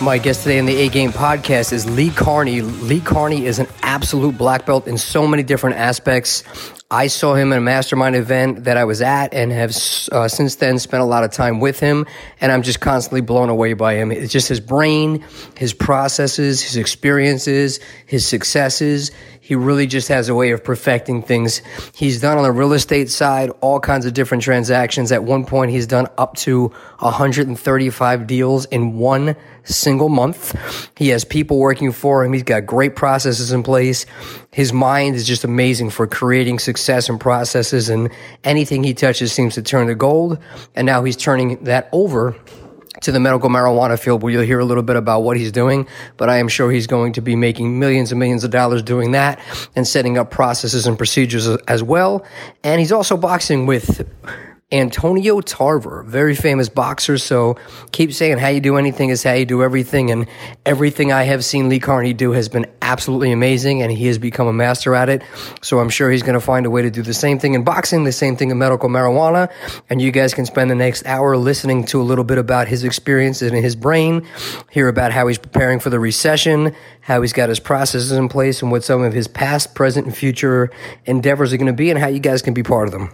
[0.00, 2.60] My guest today in the A Game podcast is Lee Kearney.
[2.60, 6.44] Lee Kearney is an absolute black belt in so many different aspects.
[6.88, 9.70] I saw him at a mastermind event that I was at and have
[10.12, 12.06] uh, since then spent a lot of time with him.
[12.40, 14.12] And I'm just constantly blown away by him.
[14.12, 15.24] It's just his brain,
[15.56, 19.10] his processes, his experiences, his successes.
[19.48, 21.62] He really just has a way of perfecting things.
[21.94, 25.10] He's done on the real estate side all kinds of different transactions.
[25.10, 26.66] At one point, he's done up to
[26.98, 30.54] 135 deals in one single month.
[30.98, 32.34] He has people working for him.
[32.34, 34.04] He's got great processes in place.
[34.52, 38.10] His mind is just amazing for creating success and processes, and
[38.44, 40.36] anything he touches seems to turn to gold.
[40.74, 42.36] And now he's turning that over
[43.02, 45.86] to the medical marijuana field where you'll hear a little bit about what he's doing,
[46.16, 49.12] but I am sure he's going to be making millions and millions of dollars doing
[49.12, 49.40] that
[49.76, 52.24] and setting up processes and procedures as well.
[52.64, 54.06] And he's also boxing with
[54.70, 57.16] Antonio Tarver, very famous boxer.
[57.16, 57.56] So
[57.90, 60.10] keep saying how you do anything is how you do everything.
[60.10, 60.26] And
[60.66, 63.80] everything I have seen Lee Kearney do has been absolutely amazing.
[63.80, 65.22] And he has become a master at it.
[65.62, 67.64] So I'm sure he's going to find a way to do the same thing in
[67.64, 69.50] boxing, the same thing in medical marijuana.
[69.88, 72.84] And you guys can spend the next hour listening to a little bit about his
[72.84, 74.26] experiences in his brain,
[74.70, 78.60] hear about how he's preparing for the recession, how he's got his processes in place,
[78.60, 80.70] and what some of his past, present, and future
[81.06, 83.10] endeavors are going to be, and how you guys can be part of them.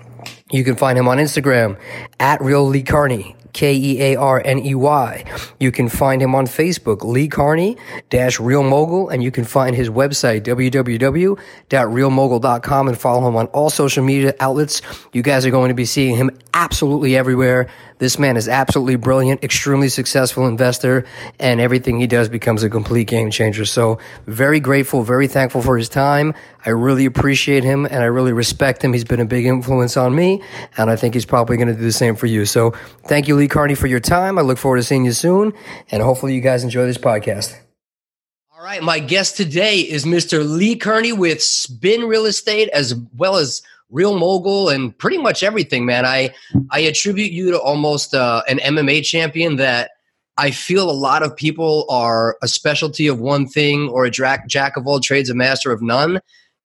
[0.50, 1.78] You can find him on Instagram
[2.20, 3.36] at Real Lee Kearney.
[3.55, 5.24] K E A R N E Y.
[5.58, 7.78] You can find him on Facebook, Lee Kearney
[8.10, 13.70] dash Real Mogul, and you can find his website, www.realmogul.com, and follow him on all
[13.70, 14.83] social media outlets.
[15.12, 17.68] You guys are going to be seeing him absolutely everywhere.
[18.04, 21.06] This man is absolutely brilliant, extremely successful investor,
[21.40, 23.64] and everything he does becomes a complete game changer.
[23.64, 26.34] So, very grateful, very thankful for his time.
[26.66, 28.92] I really appreciate him and I really respect him.
[28.92, 30.42] He's been a big influence on me,
[30.76, 32.44] and I think he's probably going to do the same for you.
[32.44, 32.74] So,
[33.06, 34.38] thank you, Lee Kearney, for your time.
[34.38, 35.54] I look forward to seeing you soon,
[35.90, 37.58] and hopefully, you guys enjoy this podcast.
[38.54, 40.46] All right, my guest today is Mr.
[40.46, 45.86] Lee Kearney with Spin Real Estate, as well as real mogul and pretty much everything,
[45.86, 46.05] man.
[46.05, 46.34] I
[46.70, 49.90] I attribute you to almost uh, an MMA champion that
[50.36, 54.48] I feel a lot of people are a specialty of one thing or a jack,
[54.48, 56.20] jack of all trades, a master of none.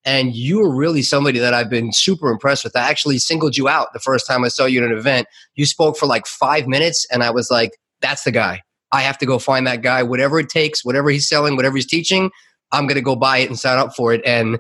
[0.06, 2.75] And you are really somebody that I've been super impressed with.
[2.75, 5.28] I actually singled you out the first time I saw you at an event.
[5.56, 8.62] You spoke for like five minutes, and I was like, that's the guy.
[8.91, 11.86] I have to go find that guy, whatever it takes, whatever he's selling, whatever he's
[11.86, 12.31] teaching,
[12.72, 14.22] I'm going to go buy it and sign up for it.
[14.25, 14.57] And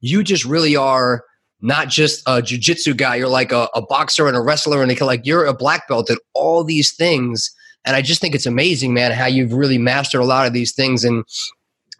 [0.00, 1.24] you just really are
[1.62, 3.16] not just a jujitsu guy.
[3.16, 6.18] You're like a, a, boxer and a wrestler, and like you're a black belt at
[6.34, 7.50] all these things.
[7.84, 10.72] And I just think it's amazing, man, how you've really mastered a lot of these
[10.72, 11.04] things.
[11.04, 11.24] And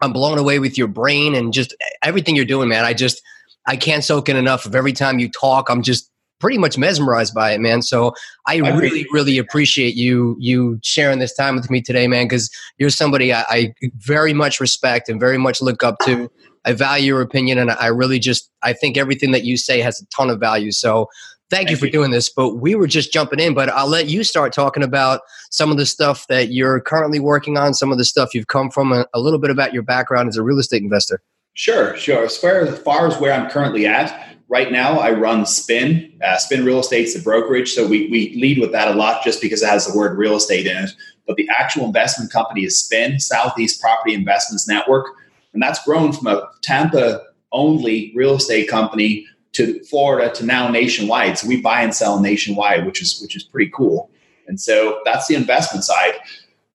[0.00, 2.84] I'm blown away with your brain and just everything you're doing, man.
[2.84, 3.22] I just
[3.66, 5.70] I can't soak in enough of every time you talk.
[5.70, 7.82] I'm just pretty much mesmerized by it, man.
[7.82, 8.14] So
[8.48, 12.90] I really, really appreciate you you sharing this time with me today, man, because you're
[12.90, 16.28] somebody I, I, very much respect and very much look up to.
[16.64, 20.00] I value your opinion, and I really just I think everything that you say has
[20.00, 20.72] a ton of value.
[20.72, 21.08] So
[21.50, 21.92] thank, thank you for you.
[21.92, 22.28] doing this.
[22.28, 25.76] But we were just jumping in, but I'll let you start talking about some of
[25.76, 29.06] the stuff that you're currently working on, some of the stuff you've come from, a,
[29.14, 31.20] a little bit about your background as a real estate investor.
[31.54, 32.24] Sure, sure.
[32.24, 36.12] As far as, far as where I'm currently at, right now I run Spin.
[36.24, 39.42] Uh, Spin Real Estate's the brokerage, so we, we lead with that a lot just
[39.42, 40.90] because it has the word real estate in it.
[41.26, 45.06] But the actual investment company is Spin, Southeast Property Investments Network
[45.52, 47.22] and that's grown from a Tampa
[47.52, 51.38] only real estate company to Florida to now nationwide.
[51.38, 54.10] So we buy and sell nationwide, which is which is pretty cool.
[54.46, 56.14] And so that's the investment side.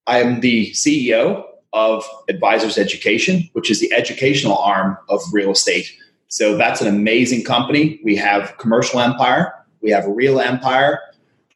[0.05, 1.43] I am the CEO
[1.73, 5.91] of Advisors Education, which is the educational arm of real estate.
[6.29, 7.99] So that's an amazing company.
[8.03, 10.99] We have Commercial Empire, we have Real Empire.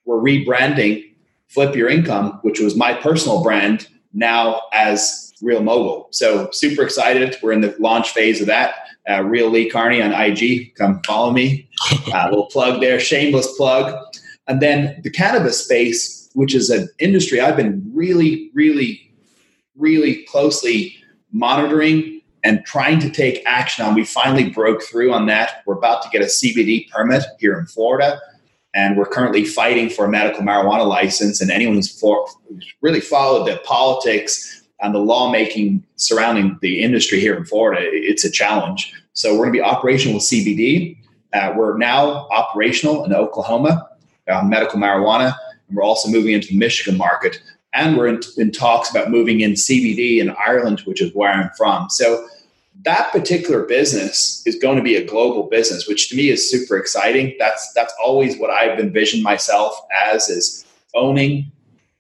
[0.06, 1.14] We're rebranding
[1.48, 6.08] Flip Your Income, which was my personal brand, now as Real Mogul.
[6.12, 7.38] So super excited.
[7.42, 8.76] We're in the launch phase of that.
[9.10, 10.76] Uh, Real Lee Kearney on IG.
[10.76, 11.68] Come follow me.
[12.08, 13.96] A uh, little plug there, shameless plug.
[14.48, 19.12] And then the cannabis space, which is an industry I've been really, really,
[19.76, 20.96] really closely
[21.32, 23.96] monitoring and trying to take action on.
[23.96, 25.64] We finally broke through on that.
[25.66, 28.20] We're about to get a CBD permit here in Florida.
[28.74, 31.42] And we're currently fighting for a medical marijuana license.
[31.42, 32.26] And anyone who's for,
[32.82, 38.32] really followed the politics and the lawmaking surrounding the industry here in Florida, it's a
[38.32, 38.94] challenge.
[39.14, 40.98] So we're going to be operational with CBD.
[41.34, 43.90] Uh, we're now operational in Oklahoma,
[44.28, 45.36] uh, medical marijuana,
[45.68, 47.42] and we're also moving into the Michigan market.
[47.74, 51.50] And we're in, in talks about moving in CBD in Ireland, which is where I'm
[51.56, 51.90] from.
[51.90, 52.28] So
[52.84, 56.78] that particular business is going to be a global business, which to me is super
[56.78, 57.36] exciting.
[57.38, 59.80] That's that's always what I've envisioned myself
[60.12, 61.52] as is owning,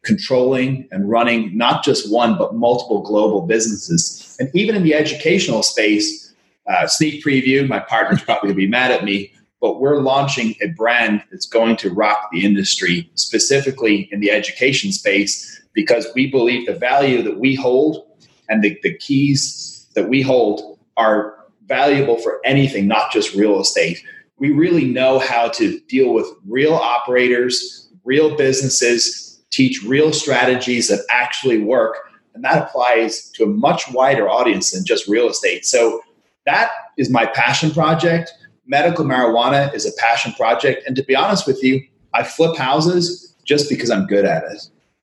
[0.03, 4.35] controlling, and running not just one but multiple global businesses.
[4.39, 6.33] And even in the educational space,
[6.67, 10.67] uh, sneak preview, my partner's probably gonna be mad at me, but we're launching a
[10.69, 16.65] brand that's going to rock the industry, specifically in the education space, because we believe
[16.65, 18.07] the value that we hold
[18.49, 21.37] and the, the keys that we hold are
[21.67, 24.03] valuable for anything, not just real estate.
[24.39, 30.99] We really know how to deal with real operators, real businesses, teach real strategies that
[31.09, 31.97] actually work.
[32.33, 35.65] And that applies to a much wider audience than just real estate.
[35.65, 36.01] So
[36.45, 38.31] that is my passion project.
[38.65, 40.83] Medical marijuana is a passion project.
[40.87, 41.81] And to be honest with you,
[42.13, 44.61] I flip houses just because I'm good at it.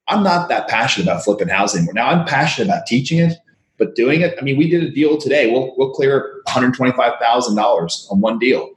[0.08, 1.94] I'm not that passionate about flipping houses anymore.
[1.94, 3.38] Now I'm passionate about teaching it
[3.78, 5.50] but doing it, I mean, we did a deal today.
[5.50, 8.70] We'll, we'll clear $125,000 on one deal,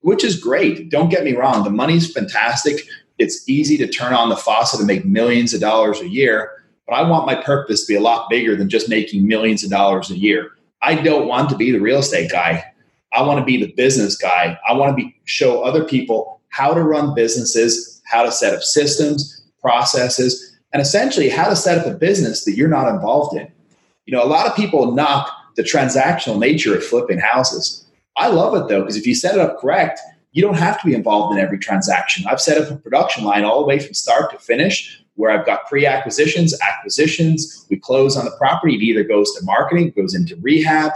[0.00, 0.90] which is great.
[0.90, 1.62] Don't get me wrong.
[1.62, 2.80] The money's fantastic.
[3.18, 6.50] It's easy to turn on the faucet and make millions of dollars a year.
[6.86, 9.70] But I want my purpose to be a lot bigger than just making millions of
[9.70, 10.50] dollars a year.
[10.82, 12.64] I don't want to be the real estate guy.
[13.12, 14.58] I want to be the business guy.
[14.68, 18.62] I want to be show other people how to run businesses, how to set up
[18.62, 23.50] systems, processes, and essentially how to set up a business that you're not involved in.
[24.04, 27.84] You know, a lot of people knock the transactional nature of flipping houses.
[28.16, 30.00] I love it though, because if you set it up correct,
[30.36, 32.26] you don't have to be involved in every transaction.
[32.28, 35.46] I've set up a production line all the way from start to finish where I've
[35.46, 37.64] got pre acquisitions, acquisitions.
[37.70, 38.74] We close on the property.
[38.74, 40.92] It either goes to marketing, goes into rehab,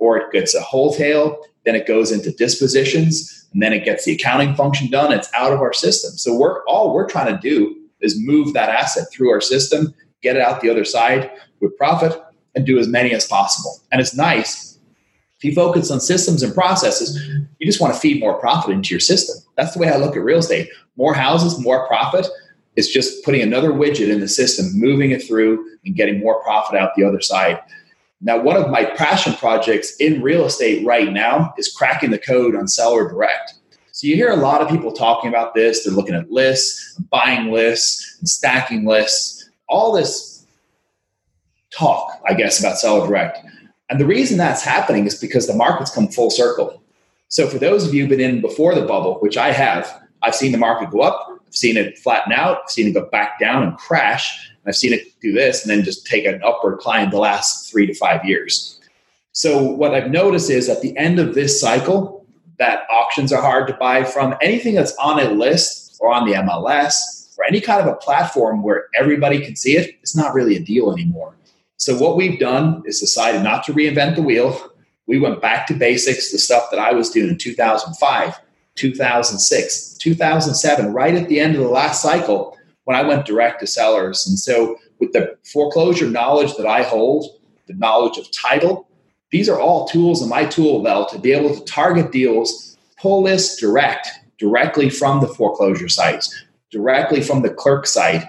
[0.00, 1.40] or it gets a wholesale.
[1.64, 5.12] Then it goes into dispositions, and then it gets the accounting function done.
[5.12, 6.18] It's out of our system.
[6.18, 10.34] So we're all we're trying to do is move that asset through our system, get
[10.34, 12.20] it out the other side with profit,
[12.56, 13.78] and do as many as possible.
[13.92, 14.69] And it's nice.
[15.40, 17.18] If you focus on systems and processes,
[17.58, 19.36] you just want to feed more profit into your system.
[19.56, 20.68] That's the way I look at real estate.
[20.98, 22.26] More houses, more profit.
[22.76, 26.78] It's just putting another widget in the system, moving it through, and getting more profit
[26.78, 27.58] out the other side.
[28.20, 32.54] Now, one of my passion projects in real estate right now is cracking the code
[32.54, 33.54] on seller direct.
[33.92, 35.84] So you hear a lot of people talking about this.
[35.84, 39.48] They're looking at lists, buying lists, and stacking lists.
[39.70, 40.44] All this
[41.74, 43.38] talk, I guess, about seller direct.
[43.90, 46.82] And the reason that's happening is because the market's come full circle.
[47.28, 50.34] So for those of you who've been in before the bubble, which I have, I've
[50.34, 53.38] seen the market go up, I've seen it flatten out, I've seen it go back
[53.40, 54.48] down and crash.
[54.48, 57.70] And I've seen it do this and then just take an upward climb the last
[57.70, 58.80] three to five years.
[59.32, 62.20] So what I've noticed is at the end of this cycle,
[62.60, 64.36] that auctions are hard to buy from.
[64.42, 68.62] Anything that's on a list or on the MLS or any kind of a platform
[68.62, 71.34] where everybody can see it, it's not really a deal anymore.
[71.80, 74.70] So what we've done is decided not to reinvent the wheel.
[75.06, 78.38] We went back to basics, the stuff that I was doing in 2005,
[78.74, 83.66] 2006, 2007, right at the end of the last cycle when I went direct to
[83.66, 84.26] sellers.
[84.26, 87.24] And so with the foreclosure knowledge that I hold,
[87.66, 88.86] the knowledge of title,
[89.30, 93.22] these are all tools in my tool belt to be able to target deals, pull
[93.22, 98.24] lists direct, directly from the foreclosure sites, directly from the clerk site,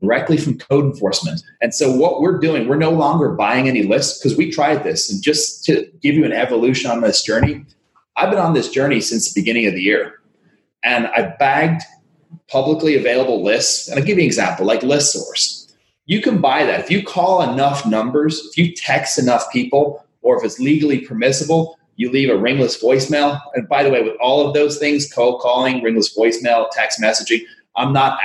[0.00, 1.42] directly from code enforcement.
[1.60, 5.10] And so what we're doing, we're no longer buying any lists because we tried this.
[5.10, 7.64] And just to give you an evolution on this journey,
[8.16, 10.20] I've been on this journey since the beginning of the year.
[10.84, 11.82] And I've bagged
[12.48, 13.88] publicly available lists.
[13.88, 15.72] And I'll give you an example, like ListSource.
[16.06, 16.80] You can buy that.
[16.80, 21.78] If you call enough numbers, if you text enough people, or if it's legally permissible,
[21.96, 23.40] you leave a ringless voicemail.
[23.54, 27.42] And by the way, with all of those things, cold calling, ringless voicemail, text messaging,
[27.76, 28.18] I'm not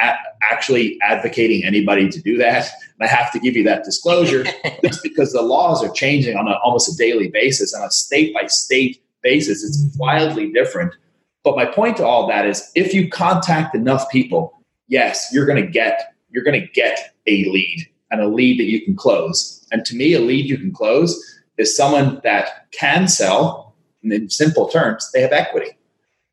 [0.51, 2.69] actually advocating anybody to do that.
[3.00, 4.45] And I have to give you that disclosure
[4.83, 8.33] just because the laws are changing on a, almost a daily basis, on a state
[8.33, 9.63] by state basis.
[9.63, 10.00] It's mm-hmm.
[10.00, 10.93] wildly different.
[11.43, 15.63] But my point to all that is if you contact enough people, yes, you're going
[15.63, 19.65] to get you're going to get a lead and a lead that you can close.
[19.71, 23.75] And to me, a lead you can close is someone that can sell.
[24.03, 25.77] in simple terms, they have equity.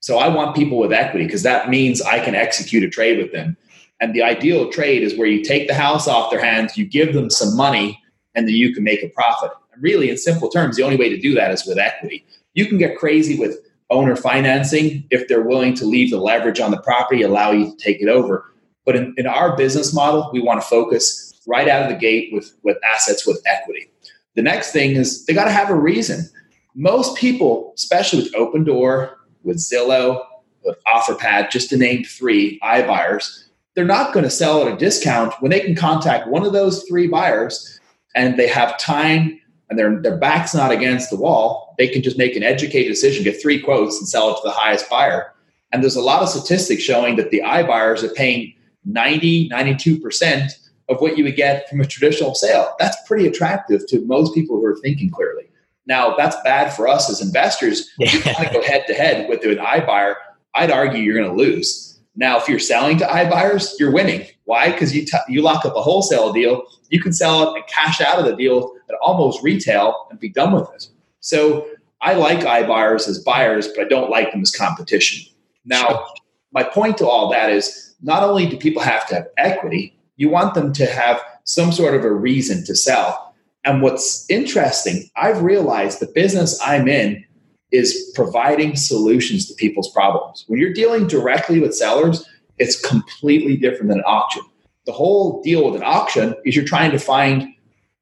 [0.00, 3.32] So I want people with equity because that means I can execute a trade with
[3.32, 3.56] them.
[4.00, 7.12] And the ideal trade is where you take the house off their hands, you give
[7.12, 8.00] them some money,
[8.34, 9.50] and then you can make a profit.
[9.72, 12.24] And really, in simple terms, the only way to do that is with equity.
[12.54, 13.58] You can get crazy with
[13.90, 17.76] owner financing if they're willing to leave the leverage on the property, allow you to
[17.76, 18.46] take it over.
[18.86, 22.30] But in, in our business model, we want to focus right out of the gate
[22.32, 23.90] with, with assets with equity.
[24.36, 26.28] The next thing is they got to have a reason.
[26.74, 30.24] Most people, especially with Opendoor, with Zillow,
[30.64, 35.34] with OfferPad, just to name three iBuyers, they're not going to sell at a discount
[35.40, 37.80] when they can contact one of those three buyers
[38.14, 41.74] and they have time and their, their back's not against the wall.
[41.78, 44.50] They can just make an educated decision, get three quotes, and sell it to the
[44.50, 45.32] highest buyer.
[45.72, 48.52] And there's a lot of statistics showing that the iBuyers are paying
[48.84, 50.50] 90, 92%
[50.88, 52.74] of what you would get from a traditional sale.
[52.80, 55.44] That's pretty attractive to most people who are thinking clearly.
[55.86, 57.88] Now, that's bad for us as investors.
[57.98, 58.12] Yeah.
[58.12, 60.14] You want to go head to head with an iBuyer.
[60.54, 61.89] I'd argue you're going to lose.
[62.16, 64.26] Now, if you're selling to iBuyers, you're winning.
[64.44, 64.72] Why?
[64.72, 68.00] Because you, t- you lock up a wholesale deal, you can sell it and cash
[68.00, 70.88] out of the deal at almost retail and be done with it.
[71.20, 71.68] So
[72.00, 75.32] I like iBuyers as buyers, but I don't like them as competition.
[75.64, 76.06] Now, sure.
[76.52, 80.28] my point to all that is not only do people have to have equity, you
[80.28, 83.34] want them to have some sort of a reason to sell.
[83.64, 87.24] And what's interesting, I've realized the business I'm in
[87.72, 90.44] is providing solutions to people's problems.
[90.48, 92.26] When you're dealing directly with sellers,
[92.58, 94.42] it's completely different than an auction.
[94.86, 97.54] The whole deal with an auction is you're trying to find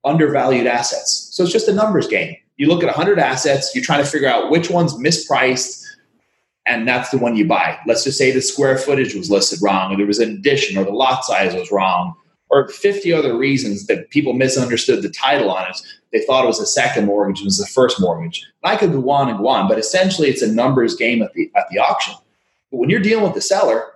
[0.05, 1.29] undervalued assets.
[1.33, 2.37] So it's just a numbers game.
[2.57, 5.85] You look at 100 assets, you're trying to figure out which one's mispriced,
[6.67, 7.79] and that's the one you buy.
[7.87, 10.85] Let's just say the square footage was listed wrong, or there was an addition, or
[10.85, 12.15] the lot size was wrong,
[12.51, 15.81] or 50 other reasons that people misunderstood the title on it.
[16.13, 18.47] They thought it was a second mortgage, it was the first mortgage.
[18.65, 21.51] I could go on and go on, but essentially it's a numbers game at the
[21.55, 22.15] at the auction.
[22.71, 23.93] But when you're dealing with the seller,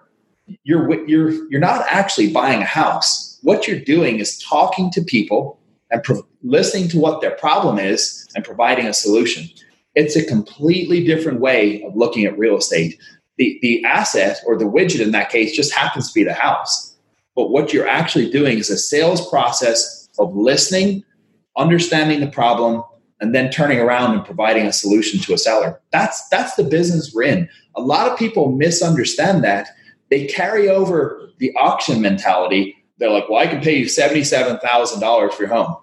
[0.64, 3.38] you're you're you're not actually buying a house.
[3.42, 5.58] What you're doing is talking to people
[5.90, 9.48] and pro- listening to what their problem is and providing a solution.
[9.94, 13.00] It's a completely different way of looking at real estate.
[13.38, 16.91] The the asset or the widget in that case just happens to be the house
[17.34, 21.04] but what you're actually doing is a sales process of listening,
[21.56, 22.82] understanding the problem,
[23.20, 25.80] and then turning around and providing a solution to a seller.
[25.92, 27.48] That's that's the business we're in.
[27.76, 29.68] A lot of people misunderstand that.
[30.10, 32.76] They carry over the auction mentality.
[32.98, 35.76] They're like, "Well, I can pay you seventy-seven thousand dollars for your home."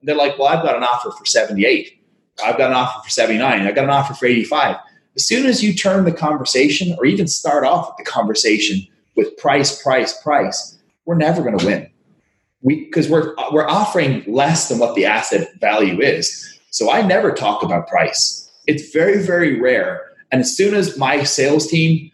[0.00, 2.02] And they're like, "Well, I've got an offer for seventy-eight.
[2.44, 3.66] I've got an offer for seventy-nine.
[3.66, 4.76] I've got an offer for eighty-five.
[5.14, 9.36] As soon as you turn the conversation, or even start off with the conversation with
[9.36, 10.77] price, price, price,
[11.08, 11.90] we're never going to win.
[12.60, 16.60] We because we're we're offering less than what the asset value is.
[16.70, 18.48] So I never talk about price.
[18.66, 20.02] It's very very rare.
[20.30, 22.10] And as soon as my sales team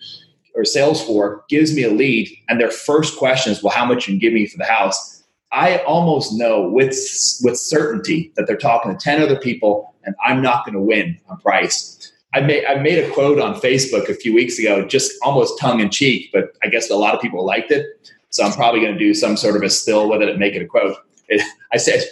[0.54, 4.06] or sales floor gives me a lead, and their first question is, "Well, how much
[4.06, 6.94] you can give me for the house?" I almost know with
[7.42, 11.18] with certainty that they're talking to ten other people, and I'm not going to win
[11.28, 12.12] on price.
[12.32, 15.80] I made I made a quote on Facebook a few weeks ago, just almost tongue
[15.80, 17.86] in cheek, but I guess a lot of people liked it.
[18.34, 20.54] So I'm probably going to do some sort of a still with it and make
[20.54, 20.96] it a quote.
[21.28, 21.40] It,
[21.72, 22.02] I said,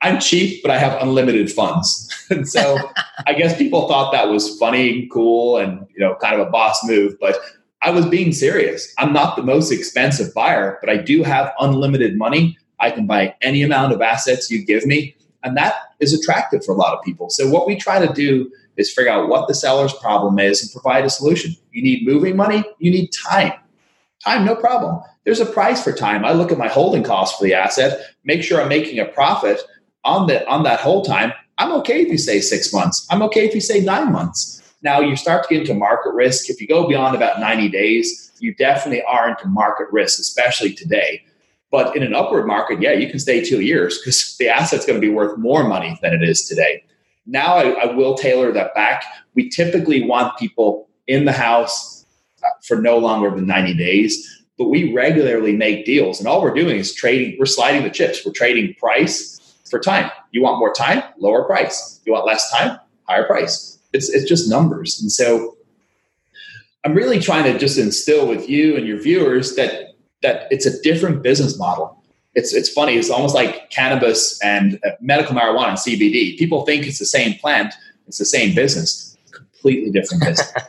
[0.00, 2.08] I'm cheap, but I have unlimited funds.
[2.30, 2.78] and so
[3.26, 6.78] I guess people thought that was funny, cool, and you know, kind of a boss
[6.84, 7.16] move.
[7.20, 7.36] But
[7.82, 8.94] I was being serious.
[8.96, 12.56] I'm not the most expensive buyer, but I do have unlimited money.
[12.78, 15.16] I can buy any amount of assets you give me.
[15.42, 17.28] And that is attractive for a lot of people.
[17.28, 20.70] So what we try to do is figure out what the seller's problem is and
[20.70, 21.56] provide a solution.
[21.72, 23.54] You need moving money, you need time.
[24.24, 25.02] Time, no problem.
[25.24, 26.24] There's a price for time.
[26.24, 29.60] I look at my holding cost for the asset, make sure I'm making a profit
[30.04, 31.32] on the on that whole time.
[31.58, 33.06] I'm okay if you say six months.
[33.10, 34.62] I'm okay if you say nine months.
[34.82, 36.50] Now you start to get into market risk.
[36.50, 41.22] If you go beyond about 90 days, you definitely are into market risk, especially today.
[41.70, 45.00] But in an upward market, yeah, you can stay two years because the asset's going
[45.00, 46.82] to be worth more money than it is today.
[47.26, 49.04] Now I, I will tailor that back.
[49.34, 52.04] We typically want people in the house
[52.44, 54.41] uh, for no longer than 90 days.
[54.58, 58.24] But we regularly make deals, and all we're doing is trading, we're sliding the chips.
[58.24, 59.40] We're trading price
[59.70, 60.10] for time.
[60.30, 62.00] You want more time, lower price.
[62.04, 62.78] You want less time,
[63.08, 63.78] higher price.
[63.92, 65.00] It's, it's just numbers.
[65.00, 65.56] And so
[66.84, 69.88] I'm really trying to just instill with you and your viewers that
[70.22, 72.02] that it's a different business model.
[72.34, 72.96] It's it's funny.
[72.96, 76.38] It's almost like cannabis and uh, medical marijuana and CBD.
[76.38, 77.74] People think it's the same plant.
[78.06, 79.16] It's the same business.
[79.32, 80.52] Completely different business.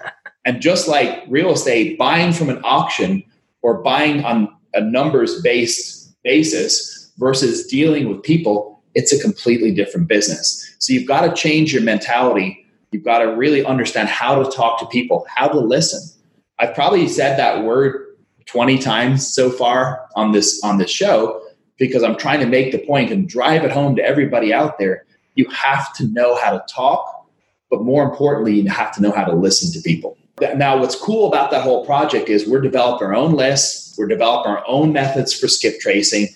[0.45, 3.23] And just like real estate, buying from an auction
[3.63, 10.07] or buying on a numbers based basis versus dealing with people, it's a completely different
[10.07, 10.75] business.
[10.79, 12.65] So you've got to change your mentality.
[12.91, 16.01] You've got to really understand how to talk to people, how to listen.
[16.59, 18.15] I've probably said that word
[18.45, 21.41] 20 times so far on this on this show
[21.77, 25.05] because I'm trying to make the point and drive it home to everybody out there.
[25.35, 27.27] You have to know how to talk,
[27.71, 30.17] but more importantly, you have to know how to listen to people.
[30.55, 34.51] Now, what's cool about that whole project is we're developing our own lists, we're developing
[34.51, 36.27] our own methods for skip tracing.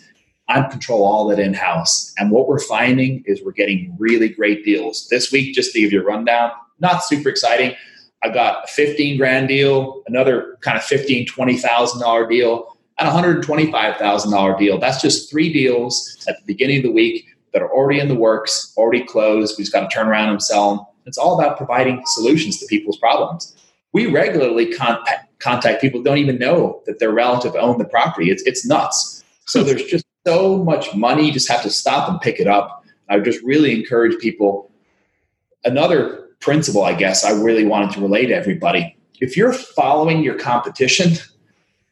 [0.50, 2.14] I'm control all that in house.
[2.18, 5.08] And what we're finding is we're getting really great deals.
[5.10, 7.76] This week, just to give you a rundown, not super exciting.
[8.24, 14.60] I got a 15 grand deal, another kind of 15, $20,000 deal, and a $125,000
[14.60, 14.80] deal.
[14.80, 18.16] That's just three deals at the beginning of the week that are already in the
[18.16, 19.56] works, already closed.
[19.58, 20.86] We just got to turn around and sell them.
[21.06, 23.56] It's all about providing solutions to people's problems.
[23.94, 28.30] We regularly contact, contact people don't even know that their relative owned the property.
[28.30, 29.24] It's, it's nuts.
[29.46, 31.26] So there's just so much money.
[31.26, 32.84] You just have to stop and pick it up.
[33.10, 34.70] I would just really encourage people.
[35.64, 38.96] Another principle, I guess, I really wanted to relay to everybody.
[39.20, 41.14] If you're following your competition,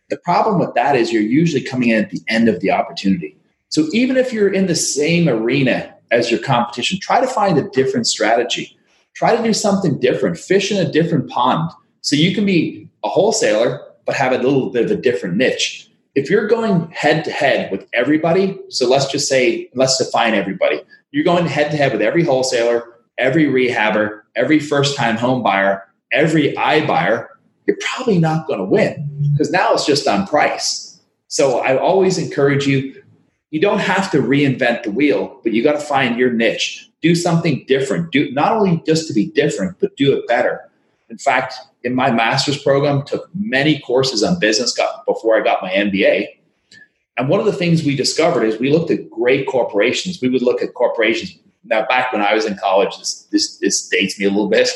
[0.10, 3.38] the problem with that is you're usually coming in at the end of the opportunity.
[3.70, 7.70] So even if you're in the same arena as your competition, try to find a
[7.70, 8.78] different strategy.
[9.16, 11.72] Try to do something different, fish in a different pond.
[12.06, 15.90] So you can be a wholesaler, but have a little bit of a different niche.
[16.14, 20.84] If you're going head to head with everybody, so let's just say, let's define everybody.
[21.10, 25.84] You're going head to head with every wholesaler, every rehabber, every first time home buyer,
[26.12, 27.32] every buyer.
[27.66, 31.02] you're probably not going to win because now it's just on price.
[31.28, 33.02] So I always encourage you
[33.50, 36.88] you don't have to reinvent the wheel, but you got to find your niche.
[37.02, 38.12] Do something different.
[38.12, 40.70] Do not only just to be different, but do it better.
[41.10, 41.56] In fact,
[41.86, 46.28] in my master's program, took many courses on business got, before I got my MBA.
[47.16, 50.20] And one of the things we discovered is we looked at great corporations.
[50.20, 51.38] We would look at corporations.
[51.64, 54.68] Now, back when I was in college, this this, this dates me a little bit.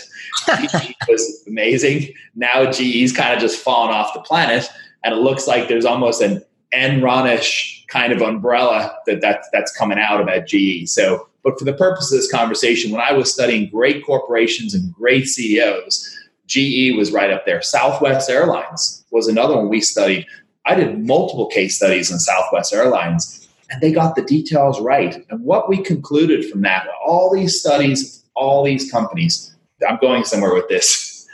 [0.48, 2.14] GE was amazing.
[2.36, 4.70] Now GE's kind of just fallen off the planet,
[5.04, 9.98] and it looks like there's almost an Enronish kind of umbrella that, that that's coming
[9.98, 10.88] out about GE.
[10.88, 14.94] So, but for the purpose of this conversation, when I was studying great corporations and
[14.94, 16.19] great CEOs,
[16.50, 17.62] GE was right up there.
[17.62, 20.26] Southwest Airlines was another one we studied.
[20.66, 25.26] I did multiple case studies in Southwest Airlines, and they got the details right.
[25.30, 29.56] And what we concluded from that, all these studies, all these companies,
[29.88, 31.28] I'm going somewhere with this,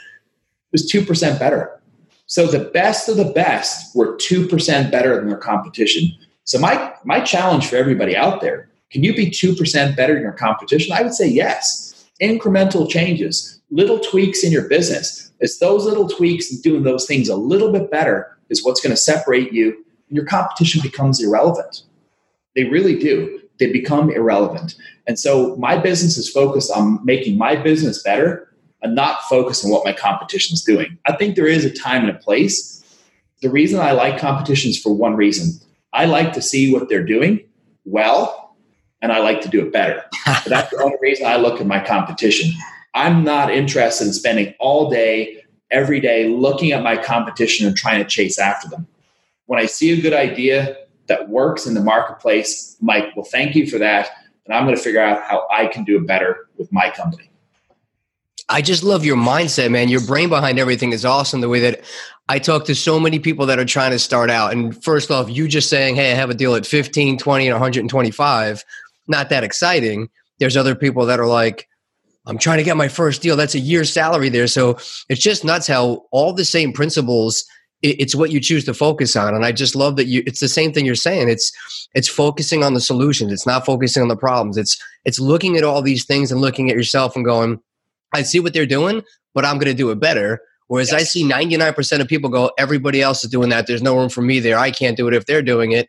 [0.70, 1.80] was 2% better.
[2.26, 6.10] So the best of the best were 2% better than their competition.
[6.44, 10.32] So my, my challenge for everybody out there, can you be 2% better than your
[10.32, 10.92] competition?
[10.92, 12.08] I would say yes.
[12.20, 15.32] Incremental changes, little tweaks in your business.
[15.40, 18.92] It's those little tweaks and doing those things a little bit better is what's going
[18.92, 19.72] to separate you.
[20.08, 21.82] And your competition becomes irrelevant.
[22.54, 23.40] They really do.
[23.58, 24.76] They become irrelevant.
[25.06, 28.52] And so my business is focused on making my business better
[28.82, 30.98] and not focus on what my competition is doing.
[31.06, 32.84] I think there is a time and a place.
[33.42, 35.60] The reason I like competitions for one reason
[35.92, 37.40] I like to see what they're doing
[37.84, 38.56] well,
[39.00, 40.04] and I like to do it better.
[40.46, 42.52] that's the only reason I look at my competition.
[42.96, 48.02] I'm not interested in spending all day, every day, looking at my competition and trying
[48.02, 48.86] to chase after them.
[49.44, 53.66] When I see a good idea that works in the marketplace, Mike, well, thank you
[53.68, 54.08] for that.
[54.46, 57.30] And I'm going to figure out how I can do it better with my company.
[58.48, 59.88] I just love your mindset, man.
[59.88, 61.42] Your brain behind everything is awesome.
[61.42, 61.82] The way that
[62.30, 64.52] I talk to so many people that are trying to start out.
[64.52, 67.54] And first off, you just saying, hey, I have a deal at 15, 20, and
[67.54, 68.64] 125,
[69.06, 70.08] not that exciting.
[70.38, 71.68] There's other people that are like,
[72.26, 73.36] I'm trying to get my first deal.
[73.36, 74.46] That's a year's salary there.
[74.46, 77.44] So it's just nuts how all the same principles
[77.82, 80.48] it's what you choose to focus on and i just love that you it's the
[80.48, 81.52] same thing you're saying it's
[81.94, 85.62] it's focusing on the solutions it's not focusing on the problems it's it's looking at
[85.62, 87.60] all these things and looking at yourself and going
[88.12, 89.02] I see what they're doing,
[89.34, 90.40] but I'm going to do it better.
[90.68, 91.00] Whereas yes.
[91.00, 93.66] I see 99% of people go, everybody else is doing that.
[93.66, 94.58] There's no room for me there.
[94.58, 95.86] I can't do it if they're doing it.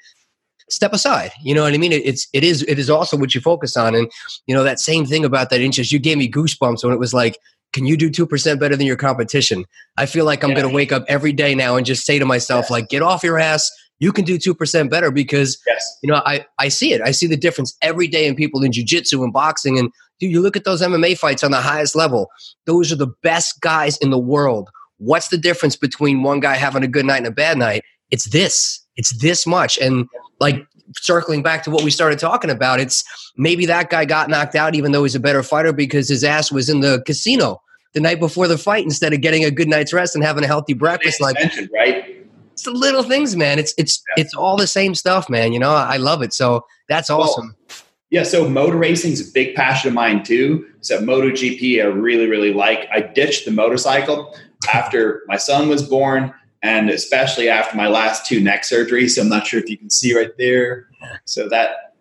[0.70, 1.32] Step aside.
[1.42, 1.92] You know what I mean?
[1.92, 3.96] It, it's it is it is also what you focus on.
[3.96, 4.12] And
[4.46, 5.92] you know that same thing about that interest.
[5.92, 7.38] You gave me goosebumps when it was like,
[7.74, 9.66] can you do two percent better than your competition?
[9.98, 10.58] I feel like I'm yeah.
[10.58, 12.72] going to wake up every day now and just say to myself, yes.
[12.72, 13.72] like, get off your ass.
[14.00, 15.98] You can do two percent better because yes.
[16.04, 17.02] you know I I see it.
[17.02, 20.42] I see the difference every day in people in jujitsu and boxing and Dude, you
[20.42, 22.30] look at those MMA fights on the highest level,
[22.66, 24.70] those are the best guys in the world.
[24.98, 27.84] What's the difference between one guy having a good night and a bad night?
[28.10, 28.84] It's this.
[28.96, 29.78] It's this much.
[29.78, 30.08] And
[30.40, 33.04] like circling back to what we started talking about, it's
[33.38, 36.52] maybe that guy got knocked out even though he's a better fighter because his ass
[36.52, 37.62] was in the casino
[37.94, 40.48] the night before the fight instead of getting a good night's rest and having a
[40.48, 41.20] healthy breakfast.
[41.22, 41.38] Like
[41.74, 42.26] right?
[42.54, 43.60] It's the little things, man.
[43.60, 44.24] It's it's yeah.
[44.24, 45.54] it's all the same stuff, man.
[45.54, 46.34] You know, I love it.
[46.34, 47.56] So that's awesome.
[47.68, 47.78] Well,
[48.10, 50.66] yeah, so motor racing is a big passion of mine too.
[50.80, 52.88] So MotoGP, I really, really like.
[52.92, 54.34] I ditched the motorcycle
[54.74, 59.12] after my son was born, and especially after my last two neck surgeries.
[59.12, 60.88] So I'm not sure if you can see right there.
[61.26, 61.96] So that,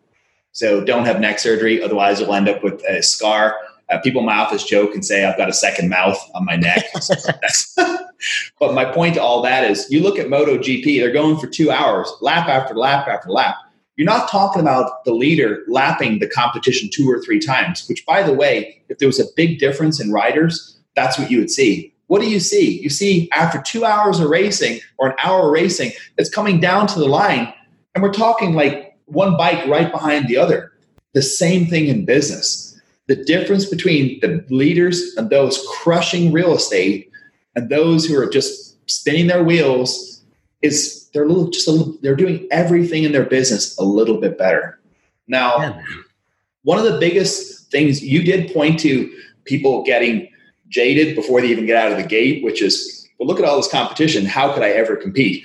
[0.52, 3.56] so don't have neck surgery, otherwise you'll end up with a scar.
[3.88, 6.56] Uh, people in my office joke and say I've got a second mouth on my
[6.56, 6.84] neck.
[8.58, 11.70] but my point to all that is, you look at MotoGP; they're going for two
[11.70, 13.54] hours, lap after lap after lap
[13.94, 18.24] You're not talking about the leader lapping the competition two or three times, which, by
[18.24, 21.94] the way, if there was a big difference in riders, that's what you would see.
[22.08, 22.80] What do you see?
[22.80, 26.86] You see, after two hours of racing or an hour of racing, it's coming down
[26.88, 27.52] to the line,
[27.94, 30.72] and we're talking like one bike right behind the other.
[31.14, 32.80] The same thing in business.
[33.08, 37.10] The difference between the leaders and those crushing real estate
[37.54, 40.22] and those who are just spinning their wheels
[40.62, 44.20] is they're a little just a little they're doing everything in their business a little
[44.20, 44.78] bit better.
[45.28, 45.82] Now, yeah.
[46.62, 49.12] one of the biggest things you did point to
[49.44, 50.28] people getting
[50.68, 53.56] jaded before they even get out of the gate, which is, well, look at all
[53.56, 54.24] this competition.
[54.26, 55.44] How could I ever compete?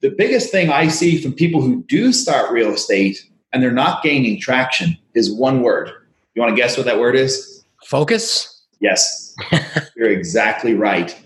[0.00, 4.02] The biggest thing I see from people who do start real estate and they're not
[4.02, 5.90] gaining traction is one word.
[6.34, 7.64] You want to guess what that word is?
[7.84, 8.62] Focus?
[8.80, 9.34] Yes.
[9.96, 11.18] You're exactly right.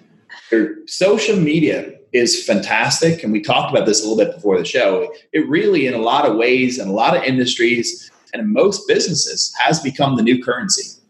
[0.86, 3.22] Social media is fantastic.
[3.22, 5.12] And we talked about this a little bit before the show.
[5.32, 8.86] It really, in a lot of ways, in a lot of industries, and in most
[8.86, 11.01] businesses, has become the new currency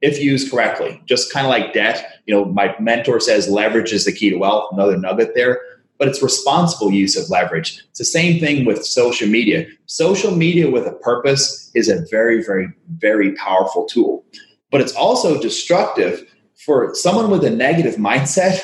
[0.00, 1.02] if used correctly.
[1.06, 2.20] Just kind of like debt.
[2.26, 4.72] You know, my mentor says leverage is the key to wealth.
[4.72, 5.60] Another nugget there.
[5.98, 7.82] But it's responsible use of leverage.
[7.90, 9.66] It's the same thing with social media.
[9.86, 14.24] Social media with a purpose is a very, very, very powerful tool.
[14.70, 16.24] But it's also destructive
[16.64, 18.60] for someone with a negative mindset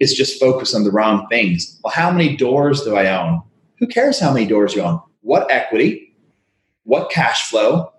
[0.00, 1.78] is just focused on the wrong things.
[1.84, 3.42] Well, how many doors do I own?
[3.78, 5.00] Who cares how many doors you own?
[5.20, 6.16] What equity?
[6.84, 7.92] What cash flow?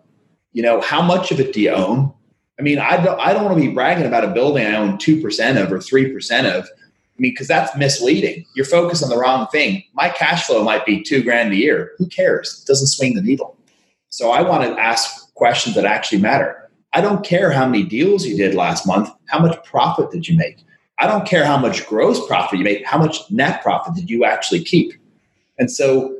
[0.53, 2.13] You know, how much of it do you own?
[2.61, 4.99] I mean, I don't, I don't want to be bragging about a building I own
[4.99, 6.65] 2% of or 3% of.
[6.65, 8.45] I mean, because that's misleading.
[8.53, 9.83] You're focused on the wrong thing.
[9.93, 11.93] My cash flow might be two grand a year.
[11.97, 12.61] Who cares?
[12.61, 13.57] It doesn't swing the needle.
[14.09, 16.69] So I want to ask questions that actually matter.
[16.93, 19.09] I don't care how many deals you did last month.
[19.25, 20.59] How much profit did you make?
[20.99, 22.85] I don't care how much gross profit you made.
[22.85, 24.93] How much net profit did you actually keep?
[25.57, 26.15] And so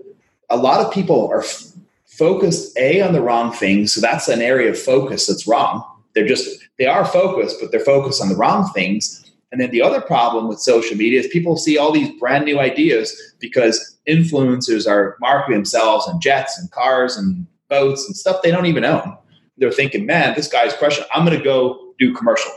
[0.50, 1.74] a lot of people are f-
[2.06, 3.86] focused A on the wrong thing.
[3.86, 5.86] So that's an area of focus that's wrong.
[6.14, 9.32] They're just, they are focused, but they're focused on the wrong things.
[9.52, 12.60] And then the other problem with social media is people see all these brand new
[12.60, 18.52] ideas because influencers are marketing themselves and jets and cars and boats and stuff they
[18.52, 19.18] don't even own.
[19.58, 21.06] They're thinking, man, this guy's crushing.
[21.14, 22.52] I'm going to go do commercial.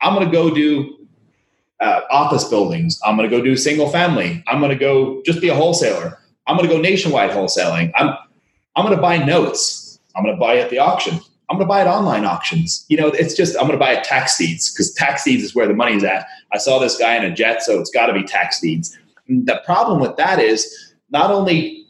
[0.00, 1.06] I'm going to go do
[1.80, 3.00] uh, office buildings.
[3.04, 4.42] I'm going to go do single family.
[4.46, 6.18] I'm going to go just be a wholesaler.
[6.46, 7.92] I'm going to go nationwide wholesaling.
[7.94, 8.14] I'm
[8.76, 9.98] I'm going to buy notes.
[10.14, 11.20] I'm going to buy at the auction.
[11.50, 12.84] I'm going to buy at online auctions.
[12.88, 15.54] You know, it's just, I'm going to buy at tax deeds because tax deeds is
[15.54, 16.26] where the money's at.
[16.52, 18.96] I saw this guy in a jet, so it's got to be tax deeds.
[19.28, 21.86] The problem with that is not only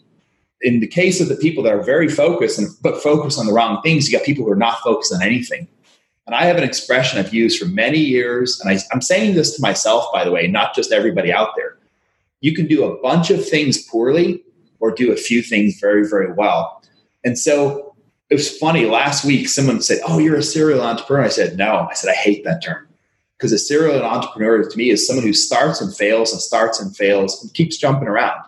[0.61, 3.53] in the case of the people that are very focused and but focused on the
[3.53, 5.68] wrong things, you got people who are not focused on anything.
[6.27, 9.57] And I have an expression I've used for many years, and I, I'm saying this
[9.57, 11.79] to myself, by the way, not just everybody out there.
[12.40, 14.42] You can do a bunch of things poorly
[14.79, 16.83] or do a few things very, very well.
[17.25, 17.88] And so
[18.31, 18.87] it was funny.
[18.87, 21.25] Last week someone said oh you're a serial entrepreneur.
[21.25, 21.88] I said no.
[21.91, 22.87] I said i hate that term.
[23.37, 26.95] Because a serial entrepreneur to me is someone who starts and fails and starts and
[26.97, 28.41] fails and keeps jumping around.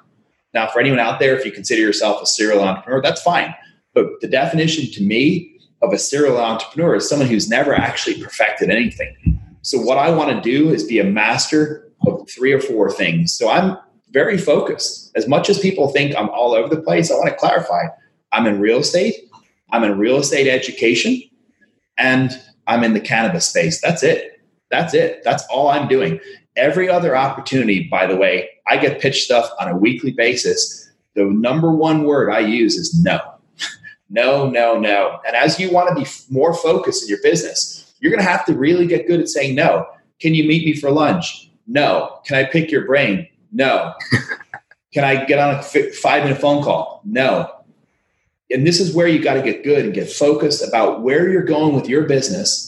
[0.53, 3.55] Now for anyone out there if you consider yourself a serial entrepreneur that's fine.
[3.95, 8.71] But the definition to me of a serial entrepreneur is someone who's never actually perfected
[8.71, 9.41] anything.
[9.63, 13.33] So what i want to do is be a master of three or four things.
[13.33, 13.79] So i'm
[14.11, 15.13] very focused.
[15.15, 17.85] As much as people think i'm all over the place i want to clarify.
[18.33, 19.30] I'm in real estate
[19.73, 21.23] I'm in real estate education
[21.99, 23.81] and I'm in the cannabis space.
[23.81, 24.41] That's it.
[24.71, 25.23] That's it.
[25.25, 26.21] That's all I'm doing.
[26.57, 30.91] Every other opportunity, by the way, I get pitched stuff on a weekly basis.
[31.15, 33.21] The number one word I use is no.
[34.11, 35.19] no, no, no.
[35.27, 38.47] And as you want to be more focused in your business, you're going to have
[38.47, 39.87] to really get good at saying no.
[40.21, 41.51] Can you meet me for lunch?
[41.67, 42.21] No.
[42.25, 43.27] Can I pick your brain?
[43.53, 43.95] No.
[44.93, 47.01] Can I get on a five minute phone call?
[47.05, 47.60] No
[48.51, 51.45] and this is where you got to get good and get focused about where you're
[51.45, 52.67] going with your business.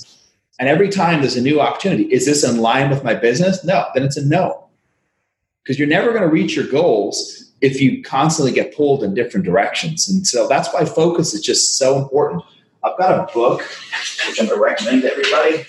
[0.59, 3.65] And every time there's a new opportunity, is this in line with my business?
[3.65, 4.69] No, then it's a no.
[5.63, 9.47] Because you're never going to reach your goals if you constantly get pulled in different
[9.47, 10.09] directions.
[10.09, 12.43] And so that's why focus is just so important.
[12.85, 15.65] I've got a book which I'm going to recommend to everybody.